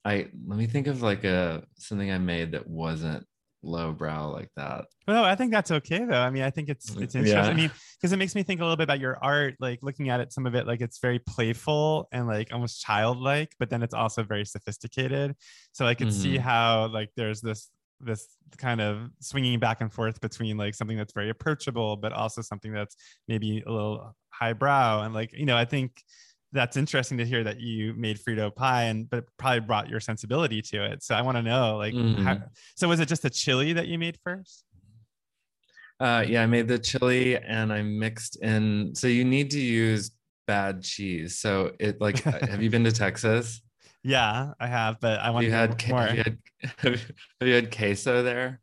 [0.04, 3.26] I let me think of like a something I made that wasn't
[3.66, 4.86] lowbrow like that.
[5.08, 6.22] Well, I think that's okay though.
[6.22, 7.44] I mean, I think it's it's interesting.
[7.44, 7.50] Yeah.
[7.50, 10.10] I mean, because it makes me think a little bit about your art, like looking
[10.10, 13.84] at it, some of it like it's very playful and like almost childlike, but then
[13.84, 15.36] it's also very sophisticated.
[15.72, 16.22] So I could mm-hmm.
[16.22, 20.98] see how like there's this this kind of swinging back and forth between like something
[20.98, 22.96] that's very approachable, but also something that's
[23.28, 25.02] maybe a little highbrow.
[25.02, 26.04] And like, you know, I think
[26.56, 30.62] that's interesting to hear that you made Frito pie and but probably brought your sensibility
[30.62, 31.04] to it.
[31.04, 32.24] So I want to know like mm-hmm.
[32.24, 32.40] how,
[32.76, 34.64] so was it just a chili that you made first?
[36.00, 40.12] Uh yeah, I made the chili and I mixed in so you need to use
[40.48, 41.38] bad cheese.
[41.38, 43.62] So it like have you been to Texas?
[44.08, 46.02] Yeah, I have, but I want you had, more.
[46.02, 46.38] Have you had,
[46.78, 48.62] have you had queso there?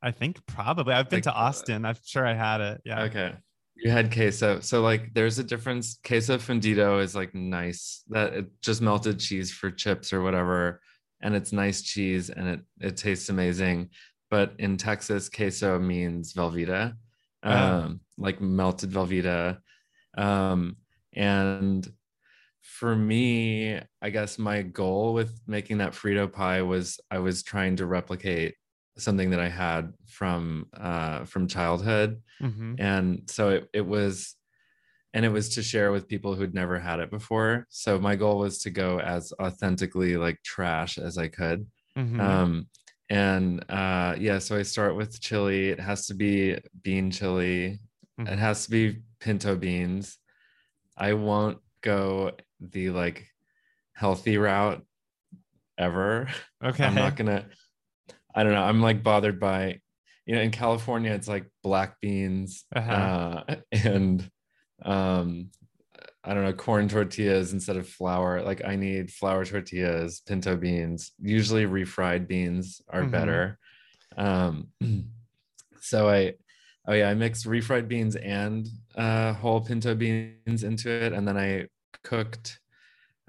[0.00, 0.94] I think probably.
[0.94, 1.84] I've been Like, to uh, Austin.
[1.84, 2.82] I'm sure I had it.
[2.84, 3.02] Yeah.
[3.02, 3.32] Okay.
[3.78, 4.60] You had queso.
[4.60, 5.98] So like there's a difference.
[6.04, 8.02] Queso fundido is like nice.
[8.08, 10.80] That it just melted cheese for chips or whatever.
[11.20, 13.90] And it's nice cheese and it it tastes amazing.
[14.30, 16.94] But in Texas, queso means Velveeta.
[17.44, 17.52] Oh.
[17.52, 19.58] Um, like melted Velveeta.
[20.16, 20.76] Um,
[21.14, 21.88] and
[22.62, 27.76] for me, I guess my goal with making that Frito pie was I was trying
[27.76, 28.56] to replicate
[28.98, 32.76] something that I had from uh from childhood Mhm.
[32.78, 34.36] and so it, it was
[35.14, 38.38] and it was to share with people who'd never had it before so my goal
[38.38, 42.20] was to go as authentically like trash as i could Mhm.
[42.20, 42.68] um
[43.10, 47.80] and uh yeah so i start with chili it has to be bean chili
[48.20, 48.28] Mhm.
[48.32, 50.18] it has to be pinto beans
[50.96, 53.26] i won't go the like
[53.94, 54.84] healthy route
[55.78, 56.28] ever
[56.64, 56.84] okay.
[56.84, 57.48] i'm not gonna
[58.34, 59.78] i don't know i'm like bothered by
[60.26, 62.92] you know in california it's like black beans Uh-huh.
[62.92, 64.30] uh and
[64.84, 65.50] um
[66.24, 71.12] i don't know corn tortillas instead of flour like i need flour tortillas pinto beans
[71.20, 73.10] usually refried beans are Mhm.
[73.10, 73.58] better
[74.16, 74.68] um
[75.80, 76.34] so i
[76.86, 81.36] oh yeah i mixed refried beans and uh whole pinto beans into it and then
[81.36, 81.66] i
[82.04, 82.60] cooked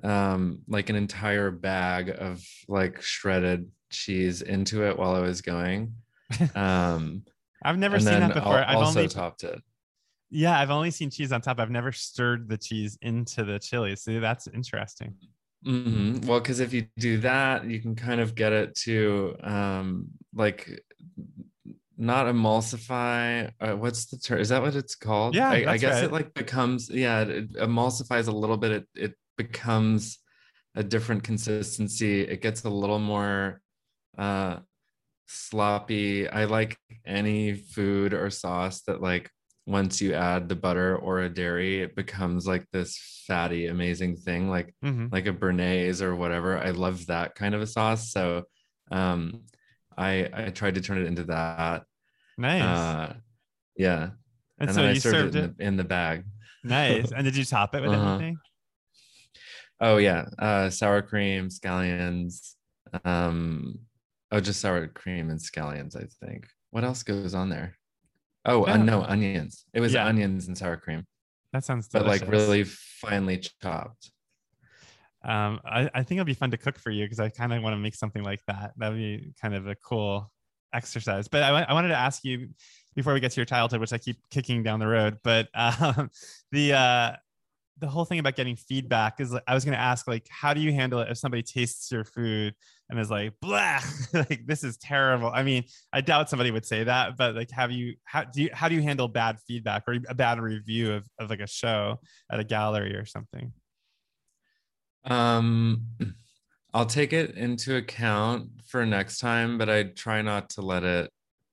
[0.03, 5.93] um like an entire bag of like shredded cheese into it while i was going
[6.55, 7.23] um
[7.61, 8.63] I've never seen that before.
[8.63, 9.61] I've also only topped it
[10.31, 11.59] yeah, I've only seen cheese on top.
[11.59, 13.95] I've never stirred the cheese into the chili.
[13.95, 15.15] See, that's interesting.
[15.63, 20.07] hmm Well, because if you do that, you can kind of get it to um
[20.33, 20.81] like
[21.97, 23.51] not emulsify.
[23.59, 24.39] Uh, what's the term?
[24.39, 25.35] Is that what it's called?
[25.35, 26.05] Yeah, I, I guess right.
[26.05, 28.71] it like becomes yeah, it, it emulsifies a little bit.
[28.71, 30.19] It it becomes
[30.75, 32.21] a different consistency.
[32.21, 33.61] It gets a little more
[34.19, 34.59] uh
[35.27, 36.27] sloppy.
[36.27, 39.29] I like any food or sauce that like
[39.65, 44.49] once you add the butter or a dairy, it becomes like this fatty, amazing thing,
[44.49, 45.11] like Mhm.
[45.11, 46.57] like a Béarnaise or whatever.
[46.57, 48.11] I love that kind of a sauce.
[48.11, 48.43] So
[48.91, 49.43] um
[49.97, 51.83] I I tried to turn it into that.
[52.37, 52.63] Nice.
[52.63, 53.13] Uh
[53.77, 54.03] yeah.
[54.59, 55.43] and, And, so then I you served served it it.
[55.43, 56.23] in the, in the bag.
[56.63, 57.11] Nice.
[57.11, 58.09] And did you top it with Uh-huh.
[58.15, 58.37] anything?
[59.79, 60.25] Oh yeah.
[60.37, 62.55] Uh sour cream, scallions.
[63.05, 63.79] Um
[64.31, 66.47] oh just sour cream and scallions, I think.
[66.71, 67.75] What else goes on there?
[68.45, 69.65] Oh, uh, no, onions.
[69.73, 70.05] It was Yeah.
[70.05, 71.05] onions and sour cream,
[71.53, 72.19] That sounds delicious.
[72.21, 74.11] but like really finely chopped.
[75.23, 77.61] Um, I, I think it'll be fun to cook for you because I kind of
[77.61, 78.71] want to make something like that.
[78.77, 80.31] That'd be kind of a cool
[80.73, 81.27] exercise.
[81.27, 82.49] But I, I wanted to ask you
[82.95, 86.09] before we get to your childhood, which I keep kicking down the road, but um,
[86.51, 87.15] the uh,
[87.79, 90.53] the whole thing about getting feedback is like, I was going to ask like, how
[90.53, 92.53] do you handle it if somebody tastes your food
[92.89, 93.79] and is like, blah,
[94.13, 95.31] like this is terrible.
[95.33, 95.63] I mean,
[95.93, 98.75] I doubt somebody would say that, but like, have you how do you how do
[98.75, 101.99] you handle bad feedback or a bad review of, of like a show
[102.31, 103.53] at a gallery or something?
[105.05, 105.83] Um,
[106.73, 111.11] I'll take it into account for next time, but I try not to let it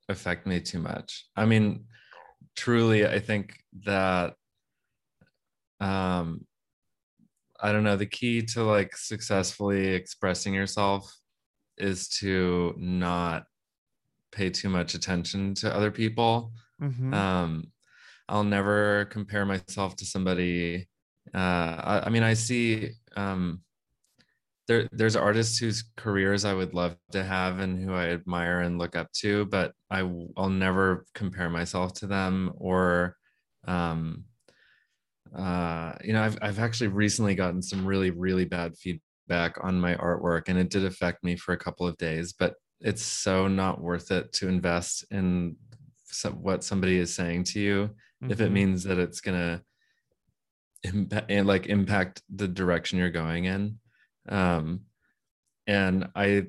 [0.09, 1.27] affect me too much.
[1.37, 1.85] I mean,
[2.55, 4.35] truly, I think that
[5.81, 6.47] um
[7.61, 11.11] I don't know, the key to like successfully expressing yourself
[11.79, 13.45] is to not
[14.33, 16.53] pay too much attention to other people.
[16.81, 17.15] Mhm.
[17.15, 17.73] Um,
[18.29, 20.89] I'll never compare myself to somebody.
[21.35, 23.63] Uh, I, I mean, I see um,
[24.69, 28.79] there there's artists whose careers I would love to have and who I admire and
[28.79, 30.01] look up to, but I,
[30.37, 33.17] I'll never compare myself to them or
[33.67, 34.25] um,
[35.37, 39.95] uh, you know, I've I've actually recently gotten some really really bad feedback on my
[39.97, 42.33] artwork, and it did affect me for a couple of days.
[42.33, 45.57] But it's so not worth it to invest in
[46.05, 47.91] some, what somebody is saying to you
[48.29, 48.53] if it Mhm.
[48.53, 49.63] means that it's gonna
[50.83, 53.79] impact and like impact the direction you're going in.
[54.29, 54.83] Um,
[55.67, 56.47] and I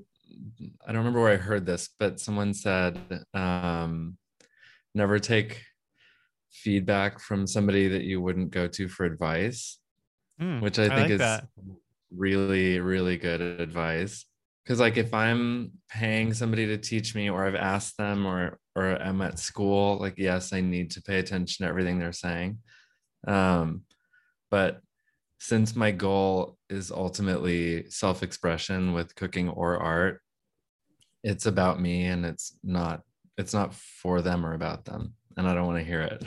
[0.86, 3.00] I don't remember where I heard this, but someone said
[3.34, 4.18] um,
[4.94, 5.64] never take
[6.64, 9.80] feedback from somebody that you wouldn't go to for advice,
[10.40, 11.48] Mm, which I think like is that.
[12.12, 14.26] really, really good advice.
[14.64, 19.02] Because like if I'm paying somebody to teach me or I've asked them or or
[19.02, 22.60] I'm at school, like yes, I need to pay attention to everything they're saying.
[23.28, 23.84] Um,
[24.52, 24.82] but
[25.40, 30.22] since my goal is ultimately self-expression with cooking or art,
[31.24, 33.02] it's about me and it's not
[33.38, 35.14] it's not for them or about them.
[35.38, 36.24] And I don't want to hear it.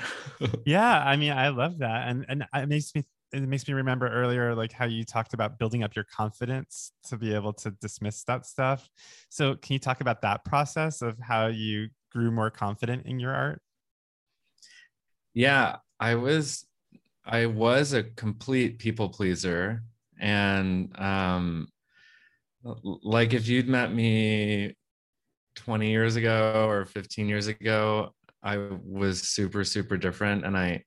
[0.64, 4.08] yeah i mean i love that and and it makes me it makes me remember
[4.08, 8.24] earlier like how you talked about building up your confidence to be able to dismiss
[8.24, 8.88] that stuff
[9.28, 13.34] so can you talk about that process of how you grew more confident in your
[13.34, 13.62] art?
[15.32, 16.66] Yeah, I was
[17.24, 19.82] I was a complete people pleaser
[20.18, 21.68] and um
[22.62, 24.74] like if you'd met me
[25.56, 30.84] 20 years ago or 15 years ago, I was super super different and I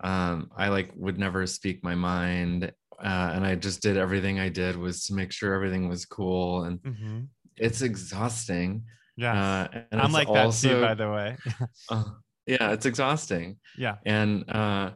[0.00, 2.72] um I like would never speak my mind
[3.02, 6.64] uh, and I just did everything I did was to make sure everything was cool
[6.64, 7.20] and mm-hmm.
[7.56, 8.84] it's exhausting.
[9.16, 9.66] Yeah.
[9.72, 11.36] Uh, and I'm like also, that too, by the way.
[11.90, 12.04] uh,
[12.46, 13.58] yeah, it's exhausting.
[13.76, 13.96] Yeah.
[14.06, 14.90] And uh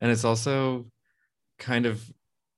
[0.00, 0.86] and it's also
[1.58, 2.02] kind of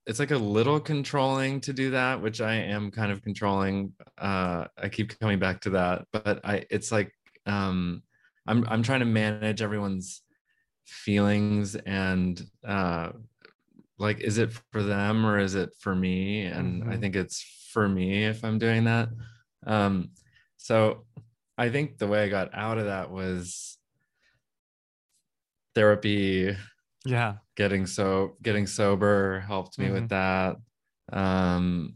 [0.06, 3.94] it's like a little controlling to do that, which I am kind of controlling.
[4.18, 7.12] Uh I keep coming back to that, but I it's like
[7.46, 8.02] um
[8.46, 10.22] I'm I'm trying to manage everyone's
[10.84, 13.10] feelings and uh
[13.98, 16.44] like is it for them or is it for me?
[16.44, 16.92] And mm-hmm.
[16.92, 19.08] i think it's for me if i'm doing that.
[19.66, 20.10] Um
[20.56, 21.04] so
[21.58, 23.78] i think the way i got out of that was
[25.74, 26.56] therapy.
[27.04, 27.34] Yeah.
[27.56, 29.94] Getting so getting sober helped me mm-hmm.
[29.94, 30.56] with that.
[31.12, 31.94] Um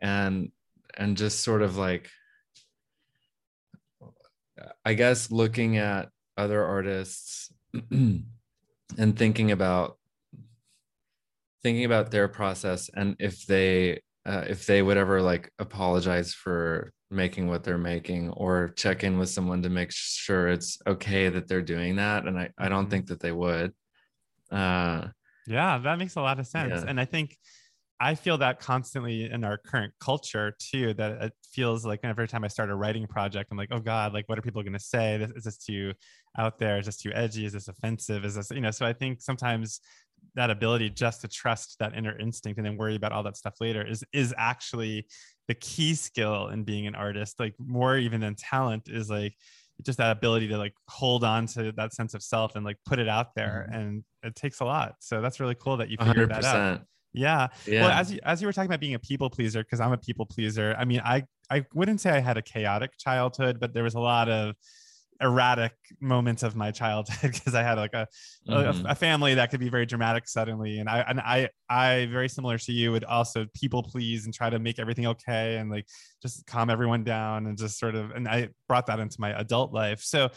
[0.00, 0.50] and
[0.96, 2.10] and just sort of like
[4.84, 7.52] i guess looking at other artists
[7.90, 8.24] and
[9.16, 9.98] thinking about
[11.62, 16.92] thinking about their process and if they uh, if they would ever like apologize for
[17.10, 21.46] making what they're making or check in with someone to make sure it's okay that
[21.46, 22.90] they're doing that and i, I don't mm-hmm.
[22.90, 23.72] think that they would
[24.50, 25.08] uh
[25.46, 26.84] yeah that makes a lot of sense yeah.
[26.88, 27.36] and i think
[28.04, 32.44] i feel that constantly in our current culture too that it feels like every time
[32.44, 34.78] i start a writing project i'm like oh god like what are people going to
[34.78, 35.92] say is this too
[36.38, 36.78] out there?
[36.78, 37.46] Is this too edgy?
[37.46, 38.24] Is this offensive?
[38.24, 39.80] Is this you know so i think sometimes
[40.34, 43.54] that ability just to trust that inner instinct and then worry about all that stuff
[43.60, 45.06] later is is actually
[45.48, 49.34] the key skill in being an artist like more even than talent is like
[49.84, 52.98] just that ability to like hold on to that sense of self and like put
[52.98, 53.80] it out there mm-hmm.
[53.80, 54.94] and it takes a lot.
[55.00, 56.40] So that's really cool that you figured 100%.
[56.40, 56.80] that out
[57.14, 57.48] yeah.
[57.66, 57.82] yeah.
[57.82, 59.98] Well, as you as you were talking about being a people pleaser, because I'm a
[59.98, 60.74] people pleaser.
[60.78, 64.00] I mean, I I wouldn't say I had a chaotic childhood, but there was a
[64.00, 64.56] lot of
[65.20, 68.08] erratic moments of my childhood because I had like a,
[68.48, 68.86] mm-hmm.
[68.86, 72.28] a, a family that could be very dramatic suddenly, and I and I I very
[72.28, 75.86] similar to you would also people please and try to make everything okay and like
[76.20, 79.72] just calm everyone down and just sort of and I brought that into my adult
[79.72, 80.00] life.
[80.02, 80.30] So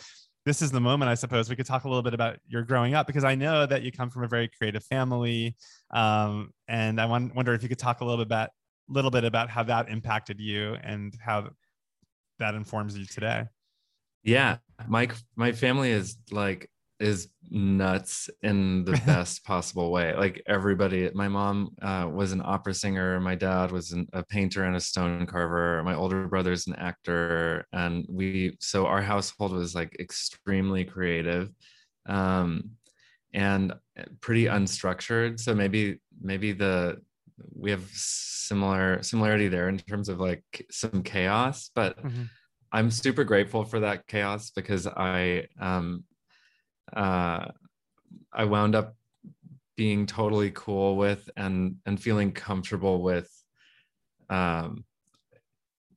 [0.47, 2.95] this is the moment I suppose we could talk a little bit about your growing
[2.95, 5.55] up because I know that you come from a very creative family,
[5.91, 8.49] um, and I wonder if you could talk a little bit about
[8.89, 11.49] little bit about how that impacted you and how
[12.39, 13.43] that informs you today.
[14.23, 16.69] Yeah my my family is like
[16.99, 22.73] is nuts in the best possible way like everybody my mom uh, was an opera
[22.73, 26.75] singer my dad was an, a painter and a stone carver my older brother's an
[26.75, 31.49] actor and we so our household was like extremely creative
[32.07, 32.71] um,
[33.33, 33.73] and
[34.21, 36.97] pretty unstructured so maybe maybe the
[37.53, 42.23] we have similar similarity there in terms of like some chaos but mm-hmm.
[42.69, 46.03] I'm super grateful for that chaos because I um
[46.95, 47.51] uh
[48.33, 48.95] I wound up
[49.75, 53.31] being totally cool with and and feeling comfortable with
[54.29, 54.83] um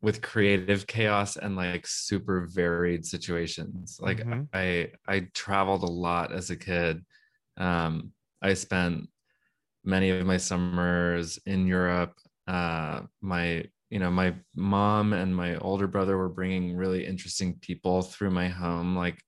[0.03, 3.99] with creative chaos and like super varied situations.
[4.01, 4.43] Like mm-hmm.
[4.53, 7.05] i i traveled a lot as a kid.
[7.57, 8.13] Um
[8.43, 9.09] i spent
[9.85, 12.15] many of my summers in europe.
[12.47, 18.03] Uh my you know my mom and my older brother were bringing really interesting people
[18.03, 18.97] through my home.
[18.97, 19.23] Like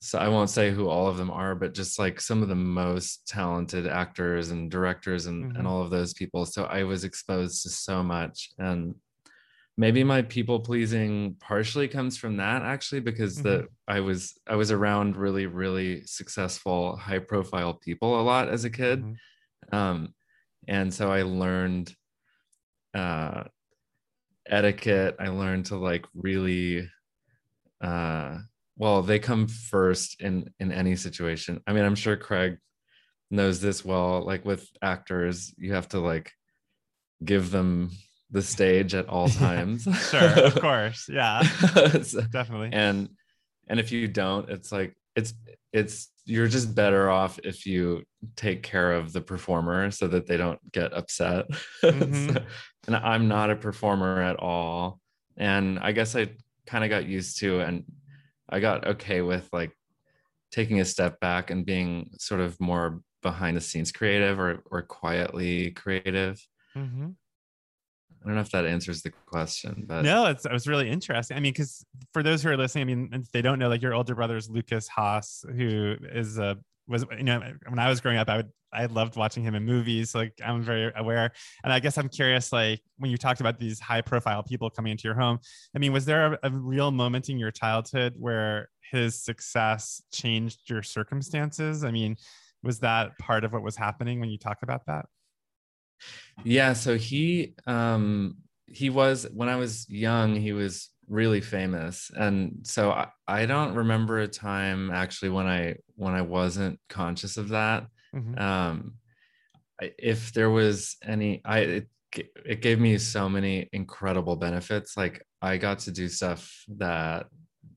[0.00, 2.54] so i won't say who all of them are but just like some of the
[2.54, 5.56] most talented actors and directors and, mm-hmm.
[5.56, 8.94] and all of those people so i was exposed to so much and
[9.78, 13.48] maybe my people pleasing partially comes from that actually because mm-hmm.
[13.48, 18.64] the i was i was around really really successful high profile people a lot as
[18.64, 19.76] a kid mm-hmm.
[19.76, 20.14] um,
[20.68, 21.94] and so i learned
[22.94, 23.44] uh,
[24.48, 25.16] etiquette.
[25.18, 26.88] I learned to like really,
[27.80, 28.38] uh,
[28.76, 31.60] well, they come first in in any situation.
[31.66, 32.58] I mean, I'm sure Craig
[33.30, 34.24] knows this well.
[34.24, 36.32] Like with actors, you have to like
[37.24, 37.90] give them
[38.30, 39.88] the stage at all times.
[40.10, 41.42] sure, of course, yeah,
[42.02, 42.70] so, definitely.
[42.72, 43.08] And
[43.68, 45.32] and if you don't, it's like it's
[45.72, 48.02] it's you're just better off if you
[48.34, 51.46] take care of the performer so that they don't get upset.
[51.82, 52.34] Mm-hmm.
[52.34, 52.42] so,
[52.88, 55.00] and I'm not a performer at all.
[55.36, 56.30] And I guess I
[56.66, 57.84] kind of got used to and
[58.48, 59.72] I got okay with like
[60.52, 64.82] taking a step back and being sort of more behind the scenes creative or or
[64.82, 66.44] quietly creative.
[66.76, 67.08] Mm-hmm.
[68.22, 71.36] I don't know if that answers the question, but no, it's it was really interesting.
[71.36, 73.94] I mean, because for those who are listening, I mean, they don't know, like your
[73.94, 76.56] older brother is Lukas Haas, who is a
[76.88, 79.64] was you know when I was growing up, I would I loved watching him in
[79.64, 80.14] movies.
[80.14, 81.32] Like I'm very aware,
[81.64, 82.52] and I guess I'm curious.
[82.52, 85.38] Like when you talked about these high profile people coming into your home,
[85.74, 90.68] I mean, was there a, a real moment in your childhood where his success changed
[90.68, 91.84] your circumstances?
[91.84, 92.16] I mean,
[92.62, 95.06] was that part of what was happening when you talk about that?
[96.44, 96.74] Yeah.
[96.74, 100.34] So he um he was when I was young.
[100.34, 102.10] He was really famous.
[102.16, 107.36] And so I, I don't remember a time actually when i when i wasn't conscious
[107.36, 107.86] of that.
[108.14, 108.38] Mm-hmm.
[108.38, 108.94] um
[109.80, 111.88] if there was any i it,
[112.46, 114.96] it gave me so many incredible benefits.
[114.96, 117.26] Like i got to do stuff that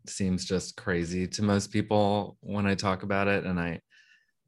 [0.07, 3.45] seems just crazy to most people when i talk about it.
[3.45, 3.79] And i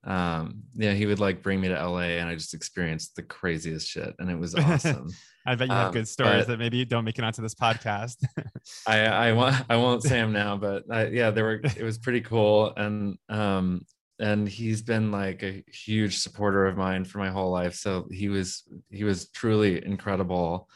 [0.04, 3.88] um yeah he would like bring me to la and i just experienced the craziest
[3.88, 5.10] shit and it was awesome.
[5.46, 7.56] I bet you have um, good stories that maybe you don't make it onto this
[7.56, 8.18] podcast.
[8.88, 11.98] I i won't i won't say them now but I, yeah there were it was
[11.98, 13.86] pretty cool and um
[14.20, 18.30] and he's been like a huge supporter of mine for my whole life so he
[18.30, 20.68] was he was truly incredible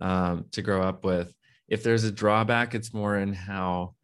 [0.00, 1.32] um to grow up with.
[1.68, 3.94] If there's a drawback it's more in how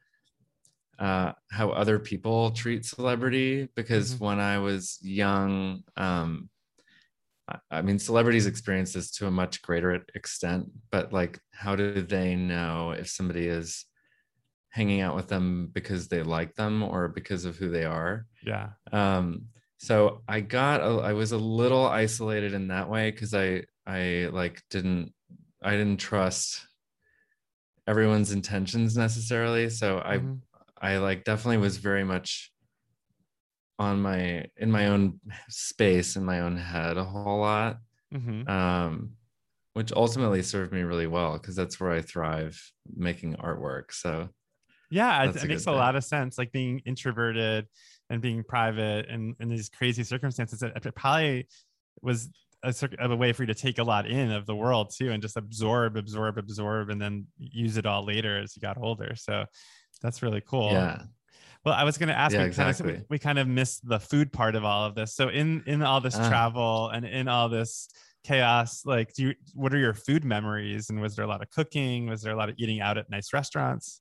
[0.99, 4.25] uh, how other people treat celebrity because mm-hmm.
[4.25, 6.51] when I was young, um,
[7.71, 12.35] I mean, celebrities experience this to a much greater extent, but like, how do they
[12.35, 13.87] know if somebody is
[14.71, 18.27] hanging out with them because they like them or because of who they are?
[18.45, 18.71] Yeah.
[18.93, 19.47] Um,
[19.79, 24.29] so I got, a, I was a little isolated in that way because I, I
[24.33, 25.15] like didn't,
[25.63, 26.67] I didn't trust
[27.87, 29.71] everyone's intentions necessarily.
[29.71, 30.35] So I, mm-hmm.
[30.81, 32.53] I like definitely was very much
[33.79, 37.79] on my in my own space in my own head a whole lot.
[38.13, 38.49] Mm-hmm.
[38.49, 39.11] Um,
[39.75, 42.61] which ultimately served me really well because that's where I thrive
[42.97, 43.93] making artwork.
[43.93, 44.29] So
[44.91, 46.37] yeah, it, it makes a lot of sense.
[46.37, 47.69] Like being introverted
[48.11, 51.47] and being private and in these crazy circumstances, it, it probably
[52.03, 52.29] was
[52.65, 55.23] a, a way for you to take a lot in of the world too and
[55.23, 59.15] just absorb, absorb, absorb, and then use it all later as you got older.
[59.15, 59.45] So
[60.01, 60.73] that's really cool.
[60.73, 61.03] Yeah.
[61.65, 62.33] Well, I was going to ask.
[62.33, 62.93] Yeah, we exactly.
[62.93, 65.15] Kind of, we kind of missed the food part of all of this.
[65.15, 67.89] So in in all this uh, travel and in all this
[68.25, 70.91] chaos, like, do you what are your food memories?
[70.91, 72.09] And was there a lot of cooking?
[72.09, 74.01] Was there a lot of eating out at nice restaurants?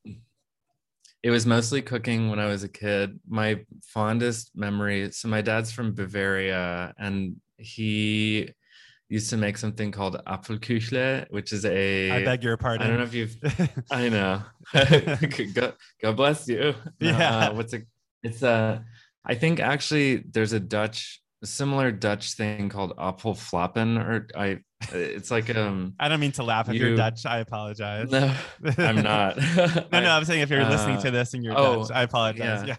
[1.24, 3.20] It was mostly cooking when I was a kid.
[3.28, 5.12] My fondest memory.
[5.12, 8.50] So my dad's from Bavaria, and he
[9.10, 12.12] used to make something called Apfelküchle, which is a.
[12.12, 12.88] I beg your pardon.
[12.88, 13.38] I don't know if you've.
[13.92, 14.42] I know.
[15.54, 16.74] God, God bless you.
[17.00, 17.48] Yeah.
[17.50, 17.82] Uh, what's a?
[18.24, 18.84] It's a.
[19.26, 24.60] I think actually there's a Dutch, a similar Dutch thing called Apfelflappen, or I.
[24.92, 25.96] It's like um.
[26.00, 27.26] I don't mean to laugh if you, are Dutch.
[27.26, 28.12] I apologize.
[28.12, 28.34] No,
[28.78, 29.38] I'm not.
[29.38, 30.10] no, no.
[30.10, 32.68] I'm saying if you're uh, listening to this and you're oh, Dutch, I apologize.
[32.68, 32.76] Yeah.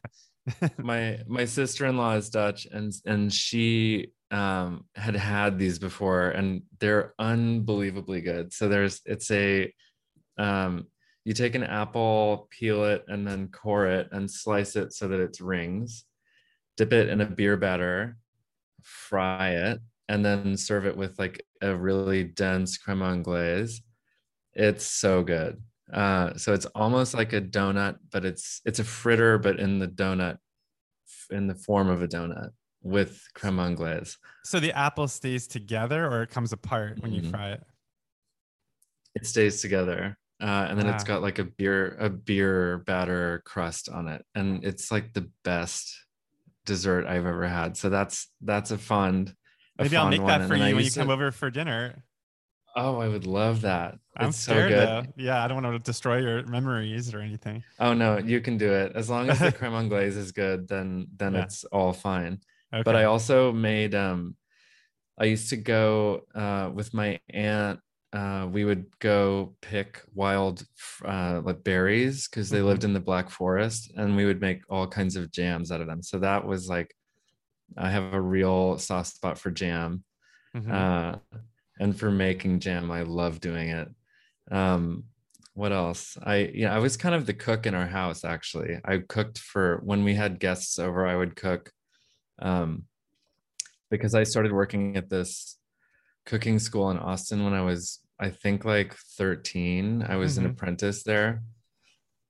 [0.62, 0.68] yeah.
[0.78, 7.14] my my sister-in-law is Dutch, and and she um, had had these before, and they're
[7.18, 8.52] unbelievably good.
[8.52, 9.72] So there's it's a
[10.38, 10.86] um,
[11.24, 15.20] you take an apple, peel it, and then core it and slice it so that
[15.20, 16.04] it's rings.
[16.76, 18.16] Dip it in a beer batter,
[18.82, 23.82] fry it, and then serve it with like a really dense creme anglaise.
[24.54, 25.60] It's so good.
[25.92, 29.88] Uh, so it's almost like a donut, but it's it's a fritter, but in the
[29.88, 30.36] donut,
[31.30, 32.50] in the form of a donut
[32.88, 34.16] with creme anglaise.
[34.44, 37.24] So the apple stays together or it comes apart when mm-hmm.
[37.24, 37.62] you fry it?
[39.14, 40.16] It stays together.
[40.40, 44.64] Uh, and then it's got like a beer a beer batter crust on it and
[44.64, 45.92] it's like the best
[46.64, 49.34] dessert i've ever had so that's that's a fun
[49.80, 51.12] a maybe i'll make that for you when you come to...
[51.12, 52.04] over for dinner
[52.76, 55.12] oh i would love that i'm it's scared so good though.
[55.16, 58.72] yeah i don't want to destroy your memories or anything oh no you can do
[58.72, 61.42] it as long as the creme anglaise is good then then yeah.
[61.42, 62.38] it's all fine
[62.72, 62.82] Okay.
[62.82, 64.36] But I also made um
[65.18, 67.80] I used to go uh with my aunt
[68.12, 70.64] uh we would go pick wild
[71.04, 72.68] uh like berries because they mm-hmm.
[72.68, 75.86] lived in the black forest and we would make all kinds of jams out of
[75.86, 76.02] them.
[76.02, 76.94] So that was like
[77.76, 80.04] I have a real soft spot for jam.
[80.56, 80.72] Mm-hmm.
[80.72, 81.16] Uh
[81.80, 83.88] and for making jam, I love doing it.
[84.50, 85.04] Um
[85.54, 88.98] what else i yeah i was kind of the cook in our house actually i
[88.98, 91.72] cooked for when we had guests over i would cook
[92.38, 92.84] um,
[93.90, 95.56] because I started working at this
[96.26, 100.04] cooking school in Austin when I was, I think, like 13.
[100.06, 100.44] I was mm-hmm.
[100.44, 101.42] an apprentice there,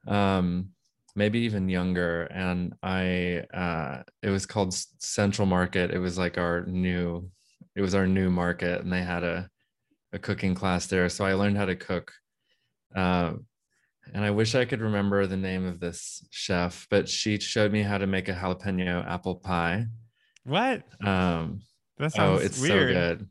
[0.07, 0.71] um,
[1.17, 2.25] maybe even younger.
[2.25, 5.91] And I, uh, it was called Central Market.
[5.91, 7.31] It was like our new,
[7.75, 9.51] it was our new market, and they had a
[10.13, 12.13] a cooking class there, so I learned how to cook.
[12.95, 13.35] Uh,
[14.15, 17.83] and I wish I could remember the name of this chef, but she showed me
[17.83, 19.87] how to make a jalapeno apple pie.
[20.45, 20.83] What?
[21.05, 21.63] Um,
[21.99, 22.95] That oh, it's weird.
[22.95, 23.29] so good.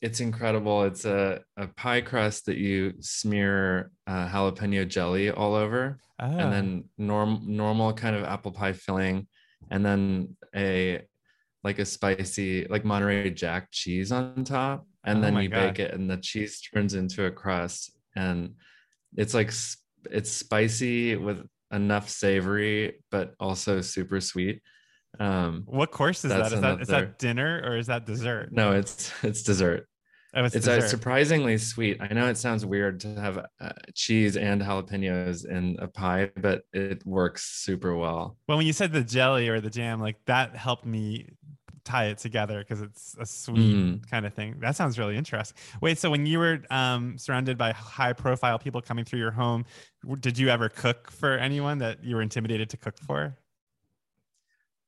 [0.00, 0.84] It's incredible.
[0.84, 6.26] It's a, a pie crust that you smear uh, jalapeno jelly all over, Oh.
[6.26, 9.26] and then norm normal kind of apple pie filling,
[9.70, 11.02] and then a
[11.64, 15.74] like a spicy like Monterey Jack cheese on top, and Oh then you God.
[15.74, 18.54] bake it, and the cheese turns into a crust, and
[19.16, 19.52] it's like
[20.10, 24.62] it's spicy with enough savory, but also super sweet.
[25.20, 28.50] Um, what course is that's Is that is that dinner or is that dessert?
[28.52, 29.86] no, it's it's dessert.
[30.36, 30.88] Oh, it's, It's uh, dessert.
[30.88, 31.98] surprisingly sweet.
[32.00, 36.62] I know it sounds weird to have uh, cheese and jalapenos in a pie, but
[36.72, 38.36] it works super well.
[38.48, 41.28] well, when you said the jelly or the jam, like that helped me
[41.84, 44.10] tie it together because it's a sweet Mm.
[44.10, 44.56] kind of thing.
[44.60, 45.56] That sounds really interesting.
[45.80, 49.64] Wait, so when you were um, surrounded by high profile people coming through your home,
[50.20, 53.36] did you ever cook for anyone that you were intimidated to cook for?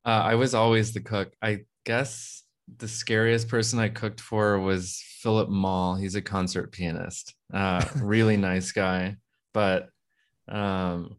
[0.04, 1.32] Uh, I was always the cook.
[1.42, 2.44] I guess
[2.78, 5.96] the scariest person I cooked for was Philip Mall.
[5.96, 7.34] He's a concert pianist.
[7.52, 9.16] Uh, really nice guy,
[9.52, 9.88] but
[10.48, 11.16] um,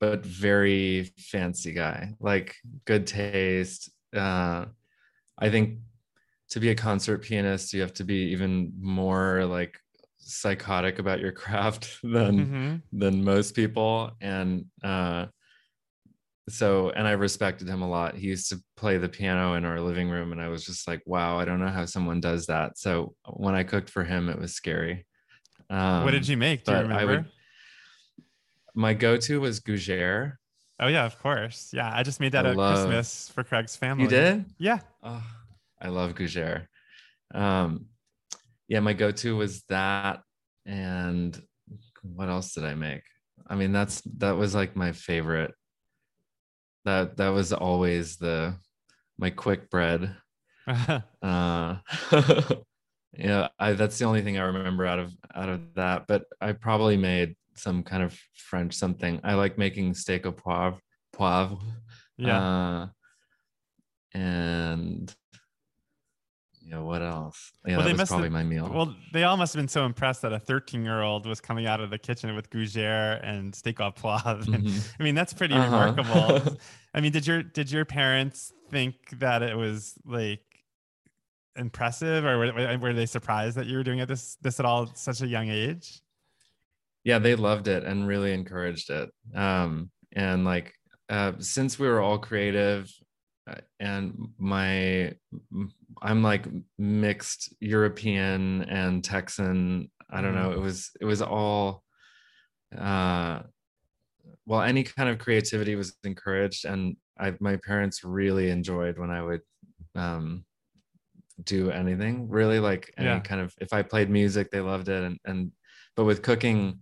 [0.00, 2.14] but very fancy guy.
[2.20, 3.90] Like good taste.
[4.14, 4.66] Uh,
[5.38, 5.78] I think
[6.50, 9.78] to be a concert pianist, you have to be even more like
[10.18, 12.82] psychotic about your craft than Mhm.
[12.92, 15.26] than most people and uh
[16.48, 19.80] so and i respected him a lot he used to play the piano in our
[19.80, 22.78] living room and i was just like wow i don't know how someone does that
[22.78, 25.06] so when i cooked for him it was scary
[25.70, 26.64] um, what did you make?
[26.64, 27.06] Do you remember?
[27.06, 27.30] would-
[28.74, 30.34] my go-to was gougere
[30.84, 31.70] Oh yeah, of course.
[31.72, 34.04] Yeah, I just made that I at love- Christmas for Craig's family.
[34.04, 34.80] you did Yeah.
[35.02, 35.24] oh,
[35.80, 36.66] i love gougere
[37.34, 37.86] um
[38.68, 40.20] yeah my go-to was that
[40.66, 41.40] and
[42.02, 43.02] what else did i make
[43.48, 45.52] i mean that's that was like my favorite
[46.84, 48.54] that that was always the
[49.18, 50.14] my quick bread
[51.22, 51.76] uh
[53.18, 56.52] yeah i that's the only thing i remember out of out of that but i
[56.52, 60.78] probably made some kind of french something i like making steak au poivre
[61.14, 61.58] poivre
[62.16, 62.38] yeah.
[62.82, 62.86] uh,
[64.14, 65.14] and
[66.66, 67.52] yeah, what else?
[67.66, 68.70] Yeah, Well, they that was must have- probably my meal.
[68.72, 71.66] Well, they all must have been so impressed that a 13 year old was coming
[71.66, 74.46] out of the kitchen with gougere and steak au poivre.
[74.46, 74.94] And, Mhm.
[74.98, 75.64] I mean, that's pretty Uh-huh.
[75.64, 76.56] remarkable.
[76.94, 80.40] I mean, did your did your parents think that it was like
[81.56, 84.84] impressive, or were, were they surprised that you were doing it this this at all
[84.84, 86.00] at such a young age?
[87.04, 89.10] Yeah, they loved it and really encouraged it.
[89.34, 90.72] Um, and like
[91.08, 92.90] uh, since we were all creative,
[93.46, 95.12] uh, and my
[96.02, 96.46] I'm like
[96.78, 99.90] mixed European and Texan.
[100.10, 100.52] I don't know.
[100.52, 101.82] It was it was all.
[102.76, 103.42] Uh,
[104.46, 109.22] well, any kind of creativity was encouraged, and I my parents really enjoyed when I
[109.22, 109.40] would
[109.94, 110.44] um,
[111.44, 112.28] do anything.
[112.28, 113.20] Really, like any Yeah.
[113.20, 115.52] kind of if I played music, they loved it, and and
[115.96, 116.80] but with cooking,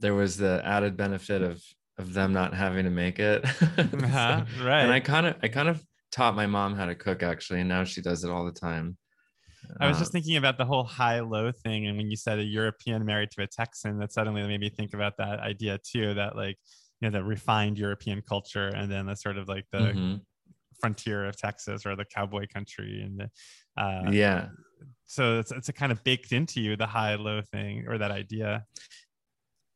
[0.00, 1.62] there was the added benefit of
[1.98, 3.44] of them not having to make it.
[3.78, 4.82] Uh-huh, So- right.
[4.82, 5.82] and I kind of I kind of
[6.12, 8.96] taught my mom how to cook actually, and now she does it all the time.
[9.80, 11.86] I was Uh, just thinking about the whole high low thing.
[11.86, 14.94] And when you said a European married to a Texan, that suddenly made me think
[14.94, 16.56] about that idea too that, like,
[17.00, 20.20] you know, the refined European culture and then the sort of like the mhm.
[20.80, 23.02] frontier of Texas or the cowboy country.
[23.02, 24.48] And the, uh, yeah,
[25.06, 28.12] so it's, it's a kind of baked into you, the high low thing or that
[28.12, 28.64] idea.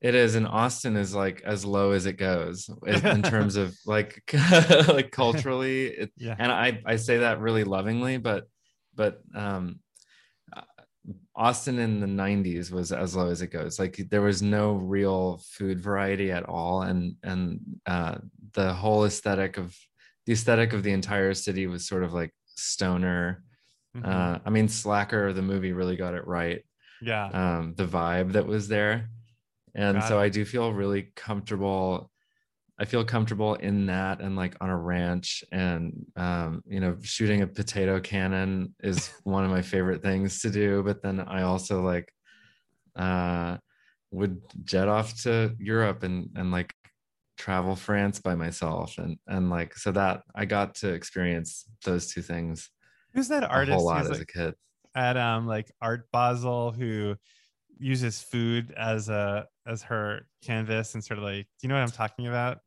[0.00, 0.34] It is.
[0.34, 4.22] And Austin is like as low as it goes in, terms of like
[4.88, 5.86] like culturally.
[5.88, 6.36] It, Yeah.
[6.38, 8.44] and I I say that really lovingly, but
[8.94, 9.80] but um
[11.34, 13.78] Austin in the 90s was as low as it goes.
[13.78, 18.16] Like there was no real food variety at all and and uh
[18.52, 19.74] the whole aesthetic of
[20.26, 23.42] the aesthetic of the entire city was sort of like stoner.
[23.96, 24.06] Mhm.
[24.06, 26.62] Uh I mean Slacker the movie really got it right.
[27.00, 27.26] yeah.
[27.32, 29.08] Um the vibe that was there.
[29.74, 30.22] And Got so it.
[30.22, 32.10] I do feel really comfortable
[32.80, 37.42] I feel comfortable in that and like on a ranch and um, you know shooting
[37.42, 40.82] a potato cannon is one of my favorite things to do.
[40.82, 42.10] But then I also like
[42.96, 43.58] uh,
[44.10, 46.74] would jet off to Europe and and like
[47.36, 52.22] travel France by myself and and like so that I got to experience those two
[52.22, 52.70] things
[53.12, 54.54] Who's that a artist whole lot as a kid.
[54.94, 57.16] at um like Art Basel who
[57.80, 61.82] uses food as a as her canvas and sort of like do you know what
[61.82, 62.58] I'm talking about?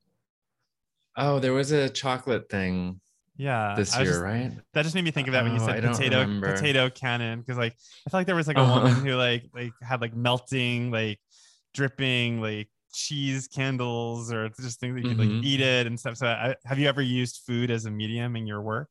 [1.16, 3.00] Oh, there was a chocolate thing.
[3.36, 4.52] Yeah, this year, just, right?
[4.74, 7.58] That just made me think of that when you oh, said potato potato cannon because
[7.58, 7.74] like
[8.06, 8.82] I feel like there was like a uh-huh.
[8.82, 11.20] woman who like like had like melting like
[11.74, 15.10] dripping like cheese candles or just things that you mm-hmm.
[15.10, 15.46] could like mm-hmm.
[15.46, 16.18] eat it and stuff.
[16.18, 18.88] So I, have you ever used food as a medium in your work?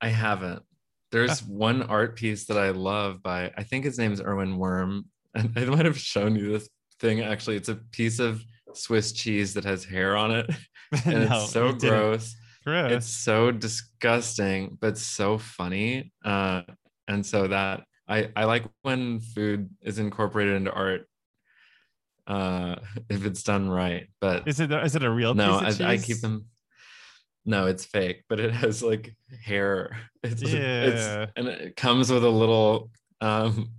[0.00, 0.64] I haven't.
[1.12, 5.04] There's one art piece that I love by I think his name is Erwin Wurm,
[5.34, 7.20] and I might have shown you this thing.
[7.20, 8.42] Actually, it's a piece of
[8.74, 10.50] Swiss cheese that has hair on it,
[11.04, 12.34] and no, it's so gross.
[12.64, 12.92] gross.
[12.92, 16.12] It's so disgusting, but so funny.
[16.24, 16.62] Uh,
[17.08, 21.06] and so that I I like when food is incorporated into art
[22.28, 22.76] uh
[23.08, 26.20] if it's done right but is it is it a real no I, I, keep
[26.20, 26.46] them
[27.44, 29.96] no it's fake but it has like hair.
[30.24, 30.84] It's, yeah.
[30.84, 32.90] it's and it comes with a little
[33.20, 33.70] um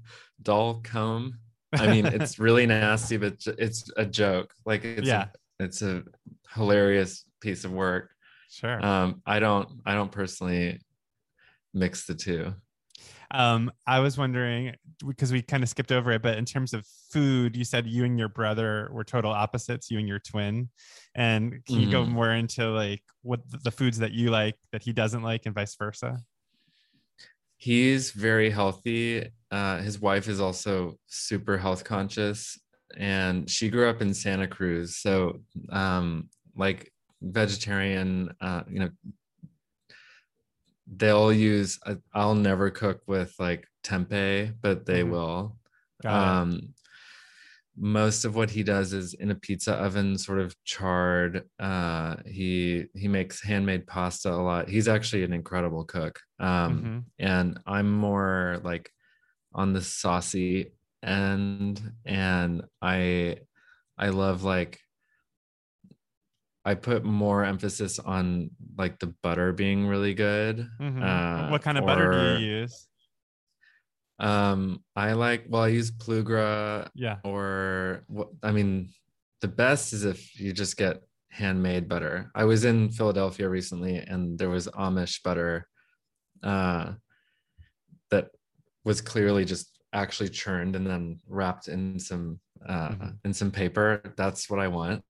[0.41, 1.39] doll comb.
[1.71, 4.53] I mean it's really nasty but it's a joke.
[4.65, 5.27] Like it's yeah.
[5.59, 6.03] a, it's a
[6.53, 8.11] hilarious piece of work.
[8.49, 8.85] Sure.
[8.85, 10.81] Um i don't i don't personally
[11.73, 12.53] mix the two
[13.33, 14.75] um, I was wondering
[15.05, 18.05] because we kind of skipped over it, but in terms of food, you said you
[18.05, 20.69] and your brother were total opposites, you and your twin.
[21.15, 21.91] And can you mm-hmm.
[21.91, 25.55] go more into like what the foods that you like that he doesn't like and
[25.55, 26.19] vice versa?
[27.57, 29.29] He's very healthy.
[29.49, 32.59] Uh, his wife is also super health conscious
[32.97, 34.97] and she grew up in Santa Cruz.
[34.97, 38.89] So, um, like vegetarian, uh, you know,
[40.87, 41.79] they'll use
[42.13, 45.11] i'll never cook with like tempeh but they mm-hmm.
[45.11, 45.57] will.
[46.05, 46.73] Um
[47.75, 51.43] most of what he does is in a pizza oven sort of charred.
[51.59, 54.69] Uh he he makes handmade pasta a lot.
[54.69, 56.19] He's actually an incredible cook.
[56.39, 56.99] Um mm-hmm.
[57.19, 58.91] and i'm more like
[59.53, 60.73] on the saucy
[61.03, 63.37] end and i
[63.97, 64.79] i love like
[66.65, 70.67] I put more emphasis on like the butter being really good.
[70.79, 71.03] Mm-hmm.
[71.03, 72.87] Uh, what kind of or, butter do you use?
[74.19, 76.89] Um, I like well, I use Plugra.
[76.95, 77.17] Yeah.
[77.23, 78.29] Or what?
[78.41, 78.89] I mean,
[79.41, 82.31] the best is if you just get handmade butter.
[82.35, 85.67] I was in Philadelphia recently, and there was Amish butter,
[86.43, 86.93] uh,
[88.11, 88.29] that
[88.85, 93.09] was clearly just actually churned and then wrapped in some uh mm-hmm.
[93.25, 94.01] in some paper.
[94.15, 95.03] That's what I want.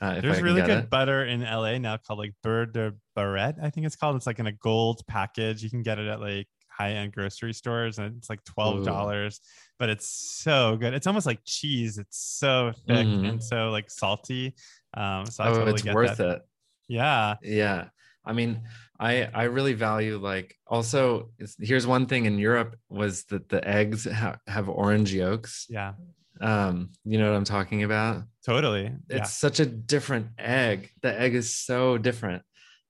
[0.00, 0.90] Uh, There's really good it.
[0.90, 4.16] butter in LA now called like Beurre de Baratte, I think it's called.
[4.16, 5.62] It's like in a gold package.
[5.62, 9.36] You can get it at like high end grocery stores and it's like $12, Ooh.
[9.78, 10.94] but it's so good.
[10.94, 11.98] It's almost like cheese.
[11.98, 13.24] It's so thick mm-hmm.
[13.24, 14.54] and so like salty.
[14.94, 16.28] Um, so I oh, totally it's worth that.
[16.28, 16.42] it.
[16.86, 17.34] Yeah.
[17.42, 17.88] Yeah.
[18.24, 18.62] I mean,
[19.00, 21.30] I I really value like also
[21.60, 25.66] here's one thing in Europe was that the eggs ha- have orange yolks.
[25.68, 25.94] Yeah.
[26.40, 28.22] Um, you know what I'm talking about?
[28.44, 28.92] Totally.
[29.08, 29.24] It's yeah.
[29.24, 30.90] such a different egg.
[31.02, 32.42] The egg is so different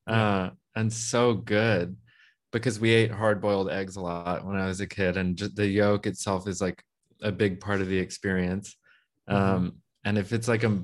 [0.08, 0.36] yeah.
[0.36, 1.96] uh, and so good
[2.52, 5.56] because we ate hard boiled eggs a lot when I was a kid, and just
[5.56, 6.82] the yolk itself is like
[7.22, 8.76] a big part of the experience.
[9.28, 9.36] Mm-hmm.
[9.36, 9.72] Um,
[10.04, 10.78] and if it's like a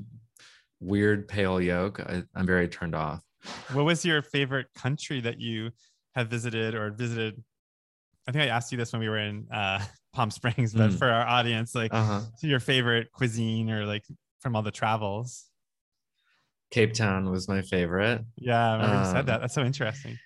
[0.81, 3.23] weird pale yolk, I, I'm very turned off.
[3.73, 5.71] What was your favorite country that you
[6.15, 7.43] have visited or visited?
[8.27, 9.83] I think I asked you this when we were in uh,
[10.15, 10.99] Palm Springs, but mm.
[10.99, 12.21] for our audience, like uh-huh.
[12.41, 14.05] your favorite cuisine or like
[14.41, 15.45] from all the travels.
[16.71, 18.25] Cape Town was my favorite.
[18.37, 19.35] Yeah, I remember um, you said that.
[19.37, 20.19] Um, That's so interesting.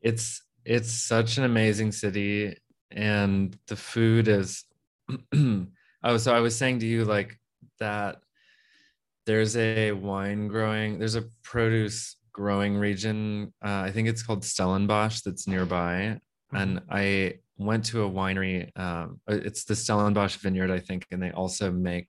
[0.00, 2.56] It's it's such an amazing city,
[2.90, 4.64] and the food is.
[5.34, 7.38] oh, so I was saying to you like
[7.78, 8.18] that.
[9.24, 10.98] There's a wine growing.
[10.98, 13.52] There's a produce growing region.
[13.64, 16.18] Uh, I think it's called Stellenbosch that's nearby,
[16.52, 16.56] mm-hmm.
[16.56, 17.34] and I
[17.64, 18.76] went to a winery.
[18.78, 22.08] Um, uh, it's the Stellenbosch Vineyard, I think, and they also make